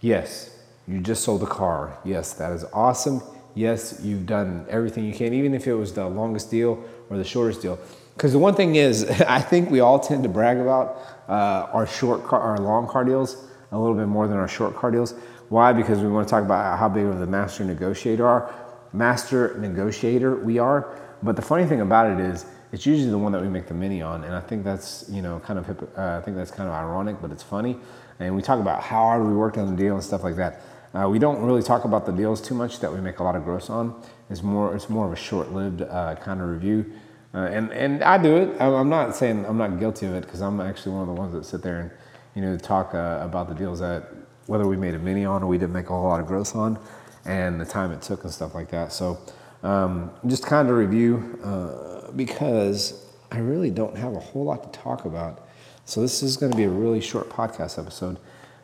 yes, 0.01 0.57
you 0.85 0.99
just 0.99 1.23
sold 1.23 1.43
a 1.43 1.47
car. 1.47 1.97
Yes, 2.03 2.33
that 2.33 2.51
is 2.51 2.65
awesome. 2.73 3.21
Yes, 3.55 4.01
you've 4.03 4.25
done 4.25 4.65
everything 4.69 5.05
you 5.05 5.13
can, 5.13 5.33
even 5.33 5.53
if 5.53 5.65
it 5.65 5.75
was 5.75 5.93
the 5.93 6.05
longest 6.05 6.51
deal 6.51 6.83
or 7.09 7.17
the 7.17 7.23
shortest 7.23 7.61
deal 7.61 7.79
because 8.15 8.31
the 8.31 8.39
one 8.39 8.55
thing 8.55 8.75
is, 8.75 9.03
I 9.27 9.41
think 9.41 9.69
we 9.69 9.79
all 9.79 9.99
tend 9.99 10.23
to 10.23 10.29
brag 10.29 10.57
about 10.57 10.97
uh, 11.27 11.69
our 11.73 11.87
short, 11.87 12.25
car, 12.25 12.39
our 12.39 12.57
long 12.57 12.87
car 12.87 13.03
deals 13.03 13.47
a 13.71 13.79
little 13.79 13.95
bit 13.95 14.07
more 14.07 14.27
than 14.27 14.37
our 14.37 14.47
short 14.47 14.75
car 14.75 14.91
deals. 14.91 15.13
Why? 15.49 15.73
Because 15.73 15.99
we 15.99 16.07
want 16.07 16.27
to 16.27 16.31
talk 16.31 16.43
about 16.43 16.77
how 16.79 16.89
big 16.89 17.05
of 17.05 17.19
the 17.19 17.27
master 17.27 17.63
negotiator 17.63 18.25
are, 18.25 18.53
master 18.93 19.57
negotiator 19.59 20.35
we 20.35 20.59
are. 20.59 20.99
But 21.21 21.35
the 21.35 21.41
funny 21.41 21.65
thing 21.65 21.81
about 21.81 22.11
it 22.11 22.19
is, 22.19 22.45
it's 22.71 22.85
usually 22.85 23.11
the 23.11 23.17
one 23.17 23.31
that 23.33 23.41
we 23.41 23.49
make 23.49 23.67
the 23.67 23.73
mini 23.73 24.01
on, 24.01 24.23
and 24.23 24.33
I 24.33 24.39
think 24.39 24.63
that's 24.63 25.05
you 25.07 25.21
know 25.21 25.39
kind 25.39 25.59
of 25.59 25.69
uh, 25.69 26.17
I 26.17 26.21
think 26.21 26.35
that's 26.35 26.49
kind 26.49 26.67
of 26.67 26.73
ironic, 26.73 27.17
but 27.21 27.31
it's 27.31 27.43
funny. 27.43 27.77
And 28.19 28.35
we 28.35 28.41
talk 28.41 28.59
about 28.59 28.81
how 28.81 29.03
hard 29.03 29.27
we 29.27 29.33
worked 29.33 29.57
on 29.57 29.69
the 29.69 29.75
deal 29.75 29.93
and 29.93 30.03
stuff 30.03 30.23
like 30.23 30.35
that. 30.37 30.61
Uh, 30.93 31.07
we 31.07 31.19
don't 31.19 31.41
really 31.41 31.61
talk 31.61 31.85
about 31.85 32.05
the 32.05 32.11
deals 32.11 32.41
too 32.41 32.55
much 32.55 32.79
that 32.79 32.91
we 32.91 32.99
make 32.99 33.19
a 33.19 33.23
lot 33.23 33.35
of 33.35 33.43
gross 33.43 33.69
on. 33.69 34.01
It's 34.29 34.41
more 34.41 34.75
it's 34.75 34.89
more 34.89 35.05
of 35.05 35.13
a 35.13 35.15
short-lived 35.15 35.83
uh, 35.83 36.15
kind 36.15 36.41
of 36.41 36.49
review. 36.49 36.91
Uh, 37.33 37.47
and 37.51 37.71
and 37.71 38.03
I 38.03 38.21
do 38.21 38.37
it. 38.37 38.61
I'm 38.61 38.89
not 38.89 39.15
saying 39.15 39.45
I'm 39.45 39.57
not 39.57 39.79
guilty 39.79 40.05
of 40.05 40.13
it 40.13 40.23
because 40.23 40.41
I'm 40.41 40.61
actually 40.61 40.93
one 40.93 41.01
of 41.01 41.07
the 41.07 41.19
ones 41.19 41.33
that 41.33 41.45
sit 41.45 41.63
there 41.63 41.79
and 41.79 41.91
you 42.35 42.41
know 42.41 42.57
talk 42.57 42.93
uh, 42.93 43.19
about 43.21 43.49
the 43.49 43.55
deals 43.55 43.79
that 43.79 44.09
whether 44.45 44.67
we 44.67 44.77
made 44.77 44.93
a 44.93 44.99
mini 44.99 45.25
on 45.25 45.41
or 45.41 45.47
we 45.47 45.57
didn't 45.57 45.73
make 45.73 45.85
a 45.85 45.93
whole 45.93 46.03
lot 46.03 46.19
of 46.19 46.27
gross 46.27 46.53
on, 46.53 46.77
and 47.25 47.59
the 47.59 47.65
time 47.65 47.91
it 47.91 48.01
took 48.01 48.23
and 48.23 48.31
stuff 48.31 48.53
like 48.53 48.69
that. 48.69 48.91
So 48.91 49.17
um, 49.63 50.11
just 50.27 50.45
kind 50.45 50.69
of 50.69 50.75
review 50.75 51.39
uh, 51.43 52.11
because 52.11 53.03
I 53.31 53.39
really 53.39 53.71
don't 53.71 53.97
have 53.97 54.13
a 54.15 54.19
whole 54.19 54.45
lot 54.45 54.71
to 54.71 54.79
talk 54.79 55.05
about. 55.05 55.47
So 55.85 56.01
this 56.01 56.21
is 56.21 56.37
going 56.37 56.51
to 56.51 56.57
be 56.57 56.65
a 56.65 56.69
really 56.69 57.01
short 57.01 57.29
podcast 57.29 57.79
episode. 57.79 58.17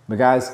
But 0.08 0.18
guys, 0.18 0.52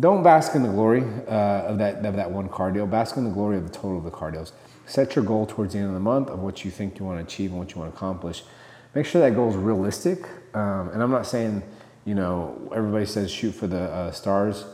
don't 0.00 0.22
bask 0.22 0.54
in 0.54 0.62
the 0.62 0.68
glory 0.68 1.02
uh, 1.26 1.66
of 1.66 1.78
that 1.78 2.04
of 2.04 2.16
that 2.16 2.30
one 2.30 2.48
car 2.48 2.70
deal. 2.70 2.86
Bask 2.86 3.16
in 3.16 3.24
the 3.24 3.30
glory 3.30 3.56
of 3.56 3.64
the 3.64 3.72
total 3.72 3.98
of 3.98 4.04
the 4.04 4.10
car 4.10 4.30
deals. 4.30 4.52
Set 4.86 5.16
your 5.16 5.24
goal 5.24 5.46
towards 5.46 5.74
the 5.74 5.80
end 5.80 5.88
of 5.88 5.94
the 5.94 6.00
month 6.00 6.30
of 6.30 6.40
what 6.40 6.64
you 6.64 6.70
think 6.70 6.98
you 6.98 7.04
want 7.04 7.18
to 7.18 7.24
achieve 7.24 7.50
and 7.50 7.58
what 7.58 7.74
you 7.74 7.80
want 7.80 7.92
to 7.92 7.96
accomplish. 7.96 8.42
Make 8.94 9.06
sure 9.06 9.20
that 9.20 9.34
goal 9.34 9.50
is 9.50 9.56
realistic. 9.56 10.24
Um, 10.54 10.88
and 10.90 11.02
I'm 11.02 11.10
not 11.10 11.26
saying, 11.26 11.62
you 12.04 12.14
know, 12.14 12.70
everybody 12.74 13.04
says 13.04 13.30
shoot 13.30 13.52
for 13.52 13.66
the 13.66 13.82
uh, 13.82 14.12
stars. 14.12 14.64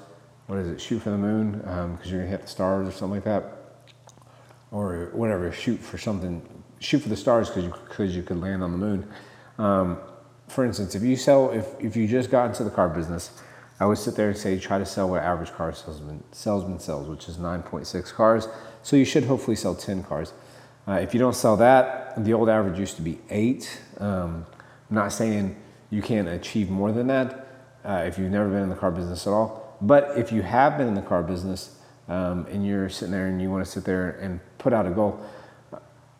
What 0.47 0.59
is 0.59 0.69
it? 0.69 0.81
Shoot 0.81 1.01
for 1.01 1.11
the 1.11 1.19
moon 1.19 1.53
because 1.59 1.79
um, 1.79 1.99
you're 2.05 2.21
gonna 2.21 2.31
hit 2.31 2.43
the 2.43 2.49
stars 2.49 2.89
or 2.89 2.93
something 2.93 3.17
like 3.17 3.25
that, 3.25 3.45
or 4.71 5.11
whatever. 5.15 5.51
Shoot 5.51 5.81
for 5.81 5.99
something 5.99 6.47
shoot 6.85 7.01
for 7.01 7.09
the 7.09 7.17
stars 7.17 7.49
because 7.49 7.65
you, 7.65 7.71
cause 7.71 8.15
you 8.15 8.23
could 8.23 8.41
land 8.41 8.63
on 8.63 8.73
the 8.73 8.79
moon. 8.79 9.09
Um, 9.59 9.99
for 10.49 10.65
instance, 10.65 10.95
if 10.95 11.03
you 11.03 11.17
sell, 11.17 11.51
if, 11.51 11.67
if 11.81 11.97
you 11.97 12.07
just 12.07 12.31
got 12.31 12.47
into 12.47 12.65
the 12.65 12.71
car 12.71 12.89
business, 12.89 13.31
I 13.81 13.87
would 13.87 13.99
sit 13.99 14.15
there 14.15 14.29
and 14.29 14.39
say, 14.39 14.59
try 14.59 14.79
to 14.79 14.87
sell 14.87 15.09
what 15.09 15.23
average 15.23 15.53
car 15.53 15.73
salesman, 15.73 16.23
salesman 16.33 16.79
sells, 16.79 17.09
which 17.09 17.29
is 17.29 17.37
9.6 17.37 18.13
cars. 18.13 18.49
So 18.83 18.97
you 18.97 19.05
should 19.05 19.25
hopefully 19.25 19.57
sell 19.57 19.75
10 19.75 20.05
cars. 20.05 20.33
Uh, 20.87 20.93
if 20.93 21.15
you 21.15 21.21
don't 21.21 21.35
sell 21.35 21.57
that, 21.57 22.23
the 22.25 22.33
old 22.35 22.49
average 22.49 22.79
used 22.79 22.97
to 22.97 23.03
be 23.03 23.19
eight. 23.31 23.81
Um, 23.99 24.47
I'm 24.91 24.97
not 24.97 25.13
saying 25.13 25.57
you 25.91 26.03
can't 26.03 26.29
achieve 26.29 26.71
more 26.71 26.93
than 26.93 27.07
that 27.09 27.47
uh, 27.85 28.05
if 28.07 28.19
you've 28.19 28.31
never 28.31 28.49
been 28.49 28.63
in 28.63 28.69
the 28.69 28.77
car 28.77 28.91
business 28.91 29.27
at 29.27 29.33
all. 29.33 29.77
But 29.81 30.17
if 30.17 30.31
you 30.31 30.43
have 30.43 30.79
been 30.79 30.87
in 30.87 30.95
the 30.95 31.03
car 31.03 31.23
business 31.23 31.77
um, 32.09 32.47
and 32.51 32.67
you're 32.67 32.89
sitting 32.89 33.13
there 33.13 33.27
and 33.27 33.41
you 33.41 33.51
want 33.51 33.65
to 33.65 33.71
sit 33.71 33.85
there 33.85 34.11
and 34.21 34.41
put 34.59 34.73
out 34.73 34.87
a 34.87 34.91
goal, 34.91 35.21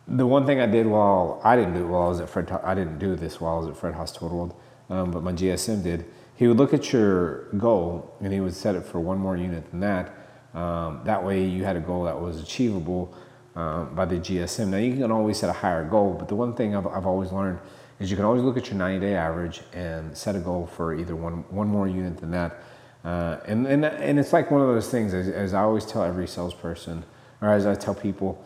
the 0.07 0.25
one 0.25 0.45
thing 0.45 0.59
I 0.59 0.65
did 0.65 0.85
while 0.85 1.41
I 1.43 1.55
didn't 1.55 1.73
do 1.73 1.83
it 1.83 1.87
while 1.87 2.03
I 2.03 2.09
was 2.09 2.19
at 2.19 2.29
Fred, 2.29 2.51
I 2.63 2.75
didn't 2.75 2.99
do 2.99 3.15
this 3.15 3.39
while 3.39 3.55
I 3.55 3.59
was 3.59 3.67
at 3.67 3.77
Fred 3.77 3.95
Haas 3.95 4.15
Toyota 4.15 4.31
World, 4.31 4.55
um, 4.89 5.11
but 5.11 5.23
my 5.23 5.31
GSM 5.31 5.83
did. 5.83 6.05
He 6.35 6.47
would 6.47 6.57
look 6.57 6.73
at 6.73 6.91
your 6.91 7.43
goal 7.57 8.15
and 8.21 8.33
he 8.33 8.39
would 8.39 8.53
set 8.53 8.75
it 8.75 8.85
for 8.85 8.99
one 8.99 9.17
more 9.17 9.37
unit 9.37 9.69
than 9.71 9.79
that. 9.81 10.13
Um, 10.53 11.01
that 11.05 11.23
way 11.23 11.43
you 11.43 11.63
had 11.63 11.75
a 11.75 11.79
goal 11.79 12.03
that 12.03 12.19
was 12.19 12.41
achievable 12.41 13.13
um, 13.55 13.95
by 13.95 14.05
the 14.05 14.15
GSM. 14.15 14.69
Now 14.69 14.77
you 14.77 14.93
can 14.93 15.11
always 15.11 15.37
set 15.37 15.49
a 15.49 15.53
higher 15.53 15.83
goal, 15.83 16.13
but 16.13 16.27
the 16.27 16.35
one 16.35 16.53
thing 16.53 16.75
I've, 16.75 16.87
I've 16.87 17.05
always 17.05 17.31
learned 17.31 17.59
is 17.99 18.09
you 18.09 18.17
can 18.17 18.25
always 18.25 18.41
look 18.41 18.57
at 18.57 18.67
your 18.67 18.77
90 18.77 19.05
day 19.05 19.15
average 19.15 19.61
and 19.73 20.15
set 20.15 20.35
a 20.35 20.39
goal 20.39 20.65
for 20.65 20.93
either 20.93 21.15
one, 21.15 21.45
one 21.49 21.67
more 21.67 21.87
unit 21.87 22.17
than 22.17 22.31
that. 22.31 22.61
Uh, 23.03 23.37
and, 23.45 23.67
and, 23.67 23.85
and 23.85 24.19
it's 24.19 24.33
like 24.33 24.51
one 24.51 24.61
of 24.61 24.67
those 24.67 24.89
things, 24.89 25.13
as, 25.13 25.29
as 25.29 25.53
I 25.53 25.61
always 25.61 25.85
tell 25.85 26.03
every 26.03 26.27
salesperson, 26.27 27.05
or 27.41 27.49
as 27.49 27.65
I 27.65 27.75
tell 27.75 27.93
people, 27.93 28.43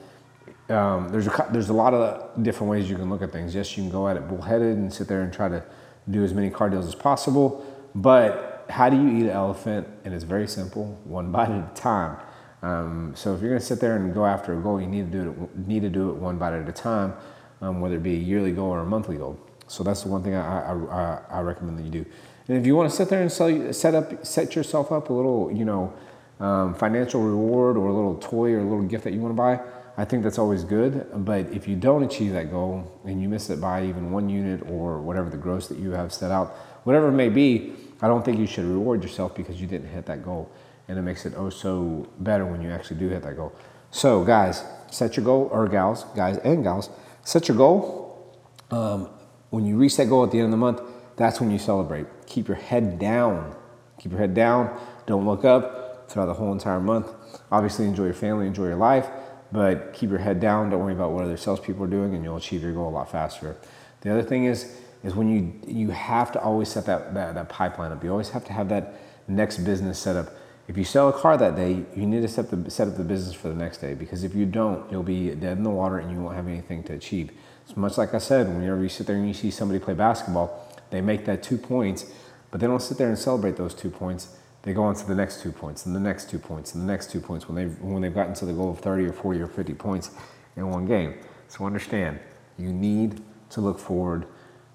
um, 0.70 1.10
there's 1.10 1.28
a 1.28 1.48
there's 1.52 1.70
a 1.70 1.74
lot 1.74 1.94
of 1.94 2.44
different 2.44 2.70
ways 2.70 2.90
you 2.90 2.96
can 2.96 3.10
look 3.10 3.22
at 3.22 3.32
things. 3.32 3.56
Yes, 3.56 3.76
you 3.76 3.84
can 3.84 3.92
go 3.92 4.08
at 4.08 4.18
it 4.18 4.28
bullheaded 4.28 4.78
and 4.78 4.94
sit 4.94 5.08
there 5.08 5.22
and 5.22 5.34
try 5.34 5.50
to 5.50 5.64
do 6.10 6.24
as 6.24 6.34
many 6.34 6.50
car 6.50 6.70
deals 6.70 6.86
as 6.86 6.96
possible. 6.96 7.66
But 7.96 8.66
how 8.70 8.90
do 8.90 8.98
you 8.98 9.18
eat 9.18 9.24
an 9.24 9.32
elephant? 9.32 9.88
And 10.06 10.14
it's 10.14 10.24
very 10.24 10.48
simple, 10.48 11.00
one 11.04 11.32
bite 11.34 11.50
at 11.50 11.72
a 11.72 11.74
time. 11.74 12.18
Um, 12.62 13.14
so 13.16 13.34
if 13.34 13.42
you're 13.42 13.50
going 13.50 13.62
to 13.62 13.66
sit 13.66 13.80
there 13.80 13.96
and 13.96 14.14
go 14.14 14.26
after 14.26 14.58
a 14.58 14.62
goal, 14.62 14.82
you 14.82 14.88
need 14.88 15.12
to 15.12 15.24
do 15.24 15.30
it 15.30 15.68
need 15.68 15.82
to 15.84 15.90
do 15.90 16.10
it 16.10 16.16
one 16.16 16.38
bite 16.38 16.54
at 16.54 16.68
a 16.68 16.74
time, 16.74 17.14
um, 17.62 17.80
whether 17.80 17.96
it 17.96 18.04
be 18.04 18.16
a 18.16 18.20
yearly 18.20 18.52
goal 18.52 18.70
or 18.70 18.80
a 18.80 18.86
monthly 18.86 19.16
goal. 19.16 19.40
So 19.68 19.84
that's 19.84 20.04
the 20.04 20.10
one 20.10 20.24
thing 20.24 20.36
I, 20.36 20.72
I, 20.74 21.22
I 21.30 21.40
recommend 21.42 21.78
that 21.80 21.84
you 21.84 21.92
do. 21.92 22.06
And 22.48 22.58
if 22.58 22.66
you 22.66 22.76
want 22.76 22.90
to 22.90 22.96
sit 22.96 23.08
there 23.08 23.22
and 23.22 23.32
sell, 23.32 23.72
set 23.72 23.96
up 23.96 24.26
set 24.26 24.56
yourself 24.56 24.92
up 24.92 25.10
a 25.10 25.14
little 25.14 25.52
you 25.54 25.64
know 25.64 25.94
um, 26.42 26.74
financial 26.74 27.22
reward 27.22 27.78
or 27.78 27.88
a 27.88 27.94
little 27.94 28.16
toy 28.16 28.52
or 28.52 28.60
a 28.60 28.64
little 28.64 28.84
gift 28.84 29.06
that 29.06 29.14
you 29.14 29.22
want 29.22 29.32
to 29.32 29.38
buy 29.38 29.62
I 30.00 30.06
think 30.06 30.24
that's 30.24 30.40
always 30.40 30.64
good. 30.64 31.08
But 31.26 31.52
if 31.52 31.68
you 31.68 31.76
don't 31.76 32.04
achieve 32.04 32.32
that 32.32 32.50
goal 32.50 32.90
and 33.04 33.22
you 33.22 33.28
miss 33.28 33.50
it 33.50 33.60
by 33.60 33.84
even 33.84 34.12
one 34.12 34.30
unit 34.30 34.62
or 34.70 35.02
whatever 35.02 35.30
the 35.30 35.36
gross 35.36 35.68
that 35.68 35.78
you 35.78 35.92
have 35.92 36.14
set 36.14 36.32
out, 36.32 36.56
whatever 36.90 37.10
it 37.10 37.12
may 37.12 37.30
be, 37.30 37.74
I 38.02 38.08
don't 38.08 38.26
think 38.26 38.40
you 38.40 38.48
should 38.48 38.66
reward 38.66 39.04
yourself 39.04 39.36
because 39.36 39.62
you 39.62 39.68
didn't 39.68 39.90
hit 39.90 40.08
that 40.08 40.26
goal. 40.26 40.50
And 40.88 40.98
it 40.98 41.04
makes 41.04 41.24
it 41.28 41.34
oh 41.38 41.52
so 41.52 42.08
better 42.18 42.48
when 42.48 42.64
you 42.64 42.72
actually 42.72 43.00
do 43.00 43.10
hit 43.10 43.22
that 43.22 43.36
goal. 43.36 43.54
So, 43.92 44.24
guys, 44.26 44.64
set 44.90 45.16
your 45.16 45.24
goal, 45.24 45.50
or 45.52 45.68
gals, 45.68 46.06
guys 46.16 46.38
and 46.40 46.64
gals, 46.64 46.90
set 47.24 47.48
your 47.48 47.58
goal. 47.58 48.36
Um, 48.72 49.08
when 49.52 49.68
you 49.68 49.78
reach 49.78 49.98
that 49.98 50.10
goal 50.10 50.24
at 50.24 50.32
the 50.32 50.40
end 50.40 50.46
of 50.46 50.52
the 50.52 50.58
month, 50.58 50.82
that's 51.16 51.40
when 51.40 51.52
you 51.52 51.60
celebrate. 51.60 52.08
Keep 52.26 52.48
your 52.48 52.58
head 52.58 52.98
down. 52.98 53.56
Keep 54.00 54.14
your 54.14 54.22
head 54.22 54.34
down. 54.34 54.76
Don't 55.06 55.28
look 55.28 55.46
up 55.46 56.10
throughout 56.10 56.26
the 56.26 56.34
whole 56.34 56.52
entire 56.52 56.80
month. 56.80 57.08
Obviously, 57.52 57.86
enjoy 57.86 58.06
your 58.06 58.14
family, 58.16 58.48
enjoy 58.48 58.66
your 58.66 58.78
life 58.78 59.08
but 59.52 59.94
keep 59.94 60.10
your 60.10 60.20
head 60.20 60.40
down. 60.40 60.70
Don't 60.70 60.82
worry 60.82 60.94
about 60.94 61.12
what 61.12 61.24
other 61.24 61.38
salespeople 61.38 61.86
are 61.86 61.88
doing, 61.88 62.14
and 62.14 62.24
you'll 62.24 62.38
achieve 62.38 62.62
your 62.62 62.74
goal 62.74 62.90
a 62.90 62.92
lot 62.92 63.12
faster. 63.12 63.58
The 64.02 64.12
other 64.12 64.24
thing 64.24 64.46
is 64.46 64.80
is 65.04 65.16
when 65.16 65.30
you 65.30 65.54
you 65.68 65.90
have 65.90 66.32
to 66.34 66.42
always 66.42 66.70
set 66.70 66.86
that, 66.86 67.14
that, 67.14 67.36
that 67.36 67.50
pipeline 67.50 67.92
up. 67.92 68.04
You 68.04 68.12
always 68.12 68.30
have 68.30 68.46
to 68.46 68.54
have 68.54 68.70
that 68.70 68.96
next 69.28 69.60
business 69.60 70.00
set 70.00 70.16
up. 70.16 70.30
If 70.68 70.78
you 70.78 70.84
sell 70.84 71.10
a 71.10 71.14
car 71.14 71.36
that 71.38 71.56
day, 71.56 71.84
you 71.96 72.06
need 72.06 72.22
to 72.22 72.28
set, 72.28 72.52
the, 72.52 72.70
set 72.70 72.88
up 72.88 72.96
the 72.96 73.04
business 73.04 73.34
for 73.34 73.50
the 73.50 73.56
next 73.56 73.80
day 73.80 73.96
because 73.96 74.24
if 74.24 74.36
you 74.36 74.46
don't, 74.46 74.90
you'll 74.92 75.02
be 75.02 75.30
dead 75.32 75.58
in 75.58 75.64
the 75.64 75.70
water 75.70 75.98
and 75.98 76.12
you 76.12 76.22
won't 76.22 76.36
have 76.36 76.48
anything 76.48 76.84
to 76.84 76.94
achieve. 76.94 77.32
It's 77.66 77.76
much 77.76 77.98
like 77.98 78.14
I 78.14 78.20
said, 78.20 78.48
whenever 78.48 78.84
you 78.84 78.90
sit 78.90 79.08
there 79.08 79.16
and 79.16 79.28
you 79.28 79.34
see 79.34 79.50
somebody 79.50 79.80
play 79.80 79.96
basketball, 79.96 80.68
they 80.92 81.02
make 81.02 81.26
that 81.26 81.42
two 81.42 81.58
points, 81.58 82.06
but 82.52 82.60
they 82.62 82.68
don't 82.68 82.82
sit 82.82 83.00
there 83.00 83.08
and 83.08 83.18
celebrate 83.18 83.56
those 83.56 83.74
two 83.74 83.90
points 83.90 84.38
they 84.64 84.74
go 84.74 84.84
on 84.84 84.96
to 84.96 85.06
the 85.08 85.16
next 85.16 85.42
two 85.42 85.52
points 85.52 85.86
and 85.86 85.96
the 85.96 86.00
next 86.00 86.30
two 86.30 86.40
points 86.40 86.74
and 86.74 86.84
the 86.84 86.92
next 86.92 87.12
two 87.12 87.22
points 87.22 87.48
when 87.48 87.56
they've, 87.56 87.82
when 87.82 88.02
they've 88.02 88.14
gotten 88.14 88.34
to 88.36 88.46
the 88.46 88.54
goal 88.54 88.72
of 88.72 88.80
30 88.80 89.06
or 89.06 89.14
40 89.14 89.42
or 89.42 89.48
50 89.48 89.74
points 89.74 90.12
in 90.56 90.70
one 90.70 90.86
game. 90.86 91.16
So 91.48 91.66
understand, 91.66 92.20
you 92.58 92.72
need 92.74 93.22
to 93.52 93.62
look 93.62 93.80
forward 93.80 94.26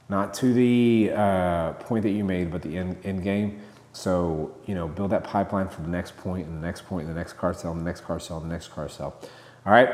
not 0.09 0.35
to 0.35 0.53
the 0.53 1.11
uh, 1.15 1.73
point 1.75 2.03
that 2.03 2.11
you 2.11 2.25
made, 2.25 2.51
but 2.51 2.63
the 2.63 2.77
end, 2.77 2.97
end 3.05 3.23
game. 3.23 3.61
So, 3.93 4.55
you 4.67 4.75
know, 4.75 4.89
build 4.89 5.11
that 5.11 5.25
pipeline 5.25 5.69
for 5.69 5.83
the 5.83 5.89
next 5.89 6.17
point 6.17 6.47
and 6.47 6.63
the 6.63 6.67
next 6.67 6.87
point 6.87 7.07
and 7.07 7.15
the 7.15 7.19
next 7.19 7.35
car 7.35 7.55
sale 7.55 7.73
and 7.73 7.81
the 7.81 7.85
next 7.85 8.03
car 8.03 8.19
sale 8.19 8.39
and 8.39 8.51
the 8.51 8.53
next 8.53 8.69
car 8.69 8.89
sale. 8.89 9.15
All 9.65 9.73
right. 9.73 9.89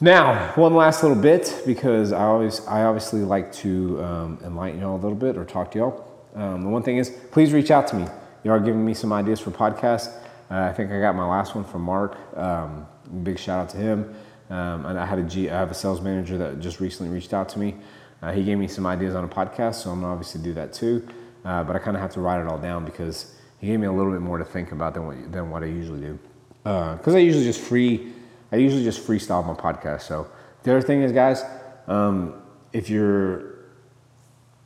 Now, 0.00 0.52
one 0.54 0.74
last 0.74 1.02
little 1.02 1.20
bit 1.20 1.62
because 1.66 2.12
I 2.12 2.24
always, 2.24 2.66
I 2.66 2.84
obviously 2.84 3.20
like 3.20 3.52
to 3.54 4.02
um, 4.02 4.38
enlighten 4.44 4.80
y'all 4.80 4.96
a 4.96 5.02
little 5.02 5.16
bit 5.16 5.36
or 5.36 5.44
talk 5.44 5.70
to 5.72 5.78
y'all. 5.78 6.06
Um, 6.34 6.62
the 6.62 6.68
one 6.68 6.82
thing 6.82 6.98
is, 6.98 7.10
please 7.30 7.52
reach 7.52 7.70
out 7.70 7.86
to 7.88 7.96
me 7.96 8.06
you 8.42 8.50
are 8.50 8.60
giving 8.60 8.84
me 8.84 8.94
some 8.94 9.12
ideas 9.12 9.40
for 9.40 9.50
podcasts. 9.50 10.14
Uh, 10.50 10.62
I 10.62 10.72
think 10.72 10.90
I 10.90 11.00
got 11.00 11.14
my 11.14 11.26
last 11.26 11.54
one 11.54 11.64
from 11.64 11.82
Mark. 11.82 12.16
Um, 12.36 12.86
big 13.22 13.38
shout 13.38 13.60
out 13.60 13.68
to 13.70 13.76
him. 13.76 14.14
Um, 14.48 14.86
and 14.86 14.98
I 14.98 15.06
had 15.06 15.18
a 15.18 15.22
G, 15.22 15.48
I 15.48 15.58
have 15.58 15.70
a 15.70 15.74
sales 15.74 16.00
manager 16.00 16.36
that 16.38 16.58
just 16.60 16.80
recently 16.80 17.12
reached 17.12 17.32
out 17.32 17.48
to 17.50 17.58
me. 17.58 17.76
Uh, 18.22 18.32
he 18.32 18.42
gave 18.44 18.58
me 18.58 18.68
some 18.68 18.86
ideas 18.86 19.14
on 19.14 19.24
a 19.24 19.28
podcast, 19.28 19.76
so 19.76 19.90
I'm 19.90 20.00
gonna 20.00 20.12
obviously 20.12 20.42
do 20.42 20.52
that 20.54 20.72
too. 20.72 21.06
Uh, 21.44 21.64
but 21.64 21.74
I 21.74 21.78
kind 21.78 21.96
of 21.96 22.02
have 22.02 22.12
to 22.12 22.20
write 22.20 22.40
it 22.40 22.46
all 22.46 22.58
down 22.58 22.84
because 22.84 23.34
he 23.58 23.68
gave 23.68 23.80
me 23.80 23.86
a 23.86 23.92
little 23.92 24.12
bit 24.12 24.20
more 24.20 24.38
to 24.38 24.44
think 24.44 24.72
about 24.72 24.94
than 24.94 25.06
what 25.06 25.32
than 25.32 25.50
what 25.50 25.62
I 25.62 25.66
usually 25.66 26.00
do. 26.00 26.18
Because 26.62 27.14
uh, 27.14 27.16
I 27.16 27.20
usually 27.20 27.44
just 27.44 27.60
free, 27.60 28.12
I 28.52 28.56
usually 28.56 28.84
just 28.84 29.06
freestyle 29.06 29.46
my 29.46 29.54
podcast. 29.54 30.02
So 30.02 30.28
the 30.62 30.72
other 30.72 30.82
thing 30.82 31.02
is, 31.02 31.12
guys, 31.12 31.42
um, 31.86 32.34
if 32.72 32.90
you're 32.90 33.50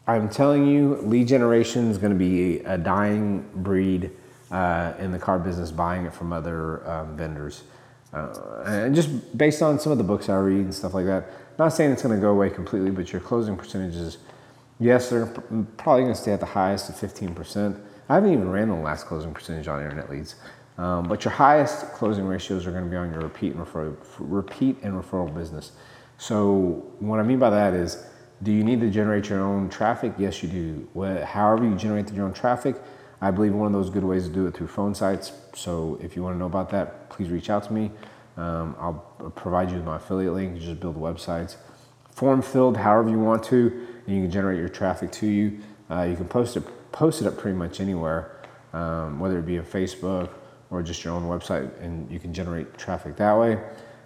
I'm 0.07 0.29
telling 0.29 0.67
you, 0.67 0.97
lead 0.97 1.29
generation 1.29 1.91
is 1.91 1.99
going 1.99 2.13
to 2.13 2.19
be 2.19 2.59
a 2.61 2.77
dying 2.77 3.49
breed 3.55 4.11
uh, 4.51 4.93
in 4.99 5.13
the 5.13 5.19
car 5.19 5.39
business, 5.39 5.71
buying 5.71 6.05
it 6.05 6.13
from 6.13 6.33
other 6.33 6.87
um, 6.89 7.17
vendors. 7.17 7.63
Uh, 8.13 8.63
and 8.67 8.95
just 8.95 9.37
based 9.37 9.63
on 9.63 9.79
some 9.81 9.93
of 9.93 9.99
the 9.99 10.05
books 10.05 10.29
I 10.29 10.37
read 10.37 10.61
and 10.61 10.75
stuff 10.75 10.95
like 10.95 11.07
that, 11.07 11.25
not 11.59 11.71
saying 11.71 11.93
it's 11.93 12.03
going 12.03 12.15
to 12.15 12.21
go 12.21 12.31
away 12.31 12.51
completely, 12.51 12.91
but 12.91 13.13
your 13.13 13.21
closing 13.21 13.57
percentages, 13.57 14.19
yes, 14.79 15.11
they're 15.11 15.27
probably 15.27 16.03
going 16.03 16.15
to 16.15 16.21
stay 16.21 16.33
at 16.33 16.41
the 16.41 16.47
highest 16.47 16.89
of 16.89 16.97
15%. 16.97 17.81
I 18.09 18.15
haven't 18.15 18.33
even 18.33 18.51
ran 18.51 18.69
the 18.69 18.75
last 18.75 19.07
closing 19.07 19.33
percentage 19.33 19.69
on 19.69 19.83
internet 19.83 20.11
leads. 20.11 20.37
Um, 20.77 21.09
but 21.09 21.25
your 21.25 21.33
highest 21.33 21.93
closing 21.93 22.27
ratios 22.27 22.67
are 22.67 22.73
going 22.73 22.85
to 22.85 22.91
be 22.91 22.97
on 22.97 23.13
your 23.13 23.23
repeat 23.23 23.55
and 23.55 23.65
referral, 23.65 23.97
repeat 24.19 24.77
and 24.83 24.95
referral 24.95 25.33
business. 25.33 25.73
So 26.19 26.93
what 26.99 27.21
I 27.21 27.23
mean 27.23 27.39
by 27.39 27.51
that 27.51 27.75
is, 27.75 28.05
do 28.43 28.53
you 28.53 28.65
need 28.65 28.81
to 28.81 28.91
generate 28.91 29.29
your 29.29 29.41
own 29.41 29.69
traffic? 29.69 30.15
Yes, 30.19 30.43
you 30.43 30.49
do. 30.49 31.25
However 31.25 31.65
you 31.65 31.77
generate 31.77 32.13
your 32.13 32.27
own 32.27 32.33
traffic, 32.33 32.77
I 33.21 33.31
believe 33.31 33.55
one 33.55 33.67
of 33.67 33.73
those 33.73 33.89
good 33.89 34.05
ways 34.05 34.27
to 34.27 34.33
do 34.33 34.47
it 34.47 34.55
through 34.55 34.67
phone 34.67 34.95
sites. 34.95 35.33
So 35.55 35.99
if 36.03 36.17
you 36.17 36.23
want 36.23 36.35
to 36.35 36.39
know 36.39 36.47
about 36.47 36.71
that, 36.71 37.09
please 37.09 37.31
reach 37.31 37.49
out 37.49 37.65
to 37.65 37.73
me. 37.73 37.93
Um, 38.37 38.75
I'll 38.79 39.33
provide 39.37 39.71
you 39.71 39.77
with 39.77 39.85
my 39.85 39.97
affiliate 39.97 40.35
link. 40.35 40.55
You 40.55 40.61
just 40.61 40.81
build 40.81 40.97
websites, 40.97 41.57
form 42.11 42.43
filled 42.43 42.77
however 42.77 43.09
you 43.11 43.19
want 43.19 43.45
to, 43.45 43.87
and 44.07 44.17
you 44.17 44.23
can 44.23 44.31
generate 44.31 44.59
your 44.59 44.69
traffic 44.69 45.13
to 45.13 45.27
you. 45.27 45.61
Uh, 45.91 46.03
you 46.03 46.17
can 46.17 46.27
post 46.27 46.57
it 46.57 46.65
post 46.93 47.21
it 47.21 47.27
up 47.27 47.37
pretty 47.37 47.57
much 47.57 47.81
anywhere, 47.81 48.41
um, 48.73 49.19
whether 49.19 49.39
it 49.39 49.47
be 49.47 49.59
on 49.59 49.65
Facebook 49.65 50.31
or 50.71 50.83
just 50.83 51.05
your 51.05 51.13
own 51.13 51.25
website, 51.25 51.71
and 51.81 52.11
you 52.11 52.19
can 52.19 52.33
generate 52.33 52.77
traffic 52.79 53.17
that 53.17 53.35
way. 53.35 53.59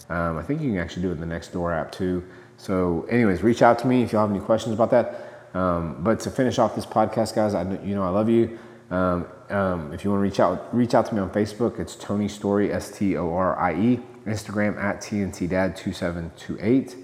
Um, 0.08 0.38
I 0.38 0.42
think 0.42 0.61
you 0.61 0.70
can 0.70 0.78
actually 0.78 1.02
do 1.02 1.11
it 1.11 1.20
in 1.20 1.20
the 1.20 1.26
Nextdoor 1.26 1.78
app 1.78 1.92
too. 1.92 2.25
So, 2.56 3.06
anyways, 3.11 3.42
reach 3.42 3.62
out 3.62 3.78
to 3.80 3.87
me 3.87 4.02
if 4.02 4.12
you 4.12 4.18
have 4.18 4.30
any 4.30 4.40
questions 4.40 4.75
about 4.75 4.90
that. 4.90 5.50
Um, 5.54 6.02
but 6.02 6.20
to 6.20 6.30
finish 6.30 6.58
off 6.58 6.75
this 6.75 6.87
podcast, 6.87 7.35
guys, 7.35 7.54
I 7.54 7.62
you 7.82 7.94
know 7.94 8.02
I 8.02 8.11
love 8.11 8.28
you. 8.28 8.58
Um, 8.90 9.26
um, 9.50 9.92
if 9.92 10.04
you 10.04 10.11
want 10.11 10.20
to 10.20 10.23
reach 10.23 10.40
out, 10.40 10.75
reach 10.75 10.94
out 10.94 11.06
to 11.06 11.14
me 11.14 11.20
on 11.20 11.30
Facebook. 11.30 11.78
It's 11.78 11.94
Tony 11.94 12.28
Storie, 12.28 12.73
S 12.73 12.90
T 12.90 13.16
O 13.16 13.32
R 13.32 13.58
I 13.58 13.75
E. 13.75 14.00
Instagram 14.26 14.76
at 14.82 15.00
TNT 15.00 15.48
Dad 15.48 15.76
2728. 15.76 16.96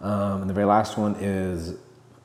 Um, 0.00 0.42
and 0.42 0.50
the 0.50 0.54
very 0.54 0.66
last 0.66 0.96
one 0.96 1.16
is 1.16 1.74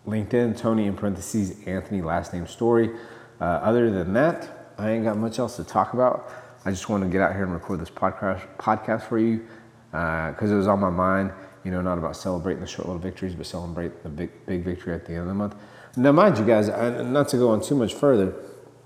LinkedIn, 0.07 0.57
Tony 0.57 0.85
in 0.85 0.95
parentheses, 0.95 1.65
Anthony, 1.65 2.01
last 2.01 2.33
name 2.33 2.45
Storie. 2.45 2.91
Uh, 3.39 3.43
other 3.43 3.89
than 3.89 4.13
that, 4.13 4.73
I 4.77 4.91
ain't 4.91 5.03
got 5.03 5.17
much 5.17 5.39
else 5.39 5.55
to 5.57 5.63
talk 5.63 5.93
about. 5.93 6.31
I 6.65 6.71
just 6.71 6.87
want 6.89 7.03
to 7.03 7.09
get 7.09 7.21
out 7.21 7.33
here 7.33 7.43
and 7.43 7.53
record 7.53 7.79
this 7.79 7.89
podcast 7.89 8.41
podcast 8.57 9.03
for 9.03 9.19
you 9.19 9.45
because 9.91 10.51
uh, 10.51 10.55
it 10.55 10.57
was 10.57 10.67
on 10.67 10.79
my 10.79 10.89
mind. 10.89 11.31
You 11.63 11.71
know, 11.71 11.81
not 11.81 11.97
about 11.97 12.15
celebrating 12.15 12.61
the 12.61 12.67
short 12.67 12.87
little 12.87 13.01
victories, 13.01 13.35
but 13.35 13.45
celebrate 13.45 14.03
the 14.03 14.09
big 14.09 14.45
big 14.45 14.63
victory 14.63 14.93
at 14.93 15.05
the 15.05 15.13
end 15.13 15.21
of 15.21 15.27
the 15.27 15.33
month. 15.33 15.55
Now, 15.95 16.11
mind 16.11 16.37
you, 16.37 16.45
guys, 16.45 16.67
not 16.69 17.27
to 17.29 17.37
go 17.37 17.49
on 17.49 17.61
too 17.61 17.75
much 17.75 17.93
further, 17.93 18.33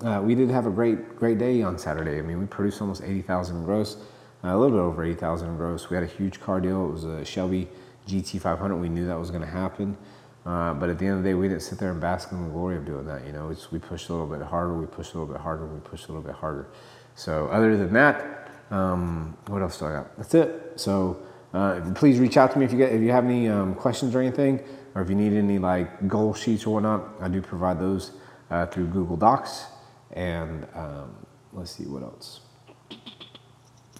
uh, 0.02 0.22
we 0.24 0.36
did 0.36 0.50
have 0.50 0.66
a 0.66 0.70
great 0.70 1.16
great 1.16 1.38
day 1.38 1.62
on 1.62 1.78
Saturday. 1.78 2.20
I 2.20 2.22
mean, 2.22 2.40
we 2.40 2.46
produced 2.46 2.82
almost 2.82 3.04
eighty 3.04 3.22
thousand 3.22 3.64
gross, 3.64 3.98
a 4.44 4.58
little 4.58 4.78
bit 4.78 4.82
over 4.82 5.04
8,000 5.04 5.58
gross. 5.58 5.90
We 5.90 5.96
had 5.96 6.04
a 6.04 6.08
huge 6.08 6.40
car 6.40 6.62
deal. 6.62 6.86
It 6.86 6.92
was 6.92 7.04
a 7.04 7.26
Shelby 7.26 7.68
GT500. 8.08 8.80
We 8.80 8.90
knew 8.90 9.06
that 9.08 9.20
was 9.20 9.30
going 9.30 9.42
to 9.42 9.48
happen. 9.48 9.98
Uh, 10.46 10.74
but 10.74 10.90
at 10.90 10.98
the 10.98 11.06
end 11.06 11.18
of 11.18 11.24
the 11.24 11.30
day, 11.30 11.34
we 11.34 11.50
didn't 11.50 11.64
sit 11.64 11.78
there 11.78 11.92
and 11.92 12.00
bask 12.00 12.32
in 12.32 12.42
the 12.42 12.50
glory 12.50 12.78
of 12.78 12.86
doing 12.86 13.06
that. 13.06 13.26
You 13.26 13.34
know, 13.34 13.54
we 13.72 13.80
pushed 13.80 14.08
a 14.08 14.14
little 14.14 14.28
bit 14.28 14.42
harder, 14.42 14.74
we 14.74 14.86
pushed 14.86 15.14
a 15.14 15.20
little 15.20 15.34
bit 15.34 15.42
harder, 15.42 15.66
we 15.66 15.80
pushed 15.82 16.06
a 16.06 16.14
little 16.14 16.24
bit 16.24 16.36
harder. 16.36 16.68
So 17.16 17.48
other 17.48 17.76
than 17.76 17.92
that, 17.94 18.52
um, 18.72 19.36
what 19.48 19.62
else 19.62 19.78
do 19.78 19.88
I 19.88 19.92
got? 19.92 20.18
That's 20.18 20.34
it. 20.36 20.74
So 20.78 21.22
uh, 21.54 21.82
please 21.96 22.20
reach 22.20 22.38
out 22.38 22.52
to 22.54 22.60
me 22.60 22.66
if 22.66 22.72
you 22.72 22.78
get 22.78 22.94
if 22.94 23.02
you 23.02 23.12
have 23.12 23.26
any 23.26 23.50
um, 23.50 23.76
questions 23.76 24.16
or 24.16 24.22
anything, 24.22 24.62
or 24.96 25.02
if 25.02 25.10
you 25.10 25.16
need 25.16 25.34
any 25.34 25.60
like 25.60 26.08
goal 26.08 26.34
sheets 26.34 26.66
or 26.66 26.76
whatnot. 26.76 27.10
I 27.20 27.28
do 27.28 27.42
provide 27.42 27.80
those 27.80 28.12
uh, 28.50 28.68
through 28.68 28.88
Google 28.88 29.18
Docs. 29.18 29.66
And 30.14 30.66
um, 30.74 31.14
let's 31.54 31.72
see 31.72 31.86
what 31.86 32.04
else. 32.04 32.42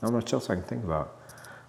How 0.02 0.10
much 0.10 0.32
else 0.34 0.50
I 0.50 0.56
can 0.56 0.64
think 0.64 0.84
about. 0.84 1.16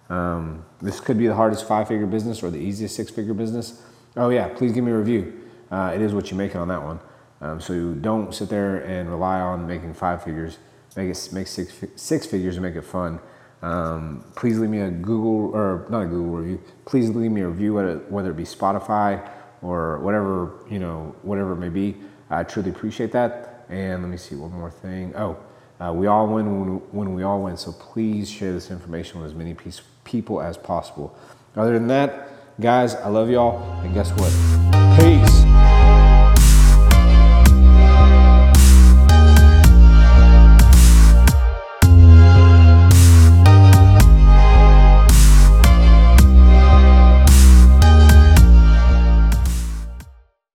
Um, 0.09 0.65
this 0.81 0.99
could 0.99 1.17
be 1.17 1.27
the 1.27 1.35
hardest 1.35 1.67
five-figure 1.67 2.07
business 2.07 2.41
or 2.43 2.49
the 2.49 2.57
easiest 2.59 2.95
six-figure 2.95 3.33
business. 3.33 3.81
Oh 4.15 4.29
yeah, 4.29 4.47
please 4.49 4.71
give 4.71 4.83
me 4.83 4.91
a 4.91 4.97
review. 4.97 5.41
Uh, 5.71 5.91
it 5.93 6.01
is 6.01 6.13
what 6.13 6.31
you 6.31 6.37
make 6.37 6.51
it 6.51 6.57
on 6.57 6.67
that 6.69 6.83
one. 6.83 6.99
Um, 7.41 7.61
so 7.61 7.93
don't 7.93 8.33
sit 8.33 8.49
there 8.49 8.77
and 8.83 9.09
rely 9.09 9.39
on 9.39 9.67
making 9.67 9.93
five 9.93 10.23
figures. 10.23 10.57
Make 10.95 11.09
it 11.09 11.29
make 11.31 11.47
six 11.47 11.73
six 11.95 12.25
figures 12.25 12.57
and 12.57 12.65
make 12.65 12.75
it 12.75 12.81
fun. 12.83 13.19
Um, 13.61 14.25
please 14.35 14.57
leave 14.57 14.69
me 14.69 14.79
a 14.79 14.89
Google 14.89 15.55
or 15.55 15.85
not 15.89 16.03
a 16.03 16.05
Google 16.05 16.37
review. 16.37 16.61
Please 16.85 17.09
leave 17.09 17.31
me 17.31 17.41
a 17.41 17.47
review, 17.47 17.73
whether 18.09 18.31
it 18.31 18.37
be 18.37 18.43
Spotify 18.43 19.29
or 19.61 19.99
whatever 19.99 20.59
you 20.69 20.79
know, 20.79 21.15
whatever 21.21 21.53
it 21.53 21.57
may 21.57 21.69
be. 21.69 21.95
I 22.29 22.43
truly 22.43 22.71
appreciate 22.71 23.11
that. 23.11 23.65
And 23.69 24.01
let 24.01 24.09
me 24.09 24.17
see 24.17 24.35
one 24.35 24.51
more 24.51 24.71
thing. 24.71 25.13
Oh, 25.15 25.37
uh, 25.79 25.93
we 25.93 26.07
all 26.07 26.27
win 26.27 26.81
when, 26.91 27.13
we 27.13 27.23
all 27.23 27.43
win. 27.43 27.57
So 27.57 27.71
please 27.71 28.29
share 28.29 28.53
this 28.53 28.71
information 28.71 29.21
with 29.21 29.31
as 29.31 29.35
many 29.35 29.53
piece, 29.53 29.81
people 30.03 30.41
as 30.41 30.57
possible. 30.57 31.17
Other 31.55 31.73
than 31.73 31.87
that, 31.87 32.29
Guys, 32.59 32.95
I 32.95 33.07
love 33.07 33.29
y'all. 33.29 33.63
And 33.83 33.93
guess 33.93 34.11
what? 34.11 34.99
Peace. 34.99 35.48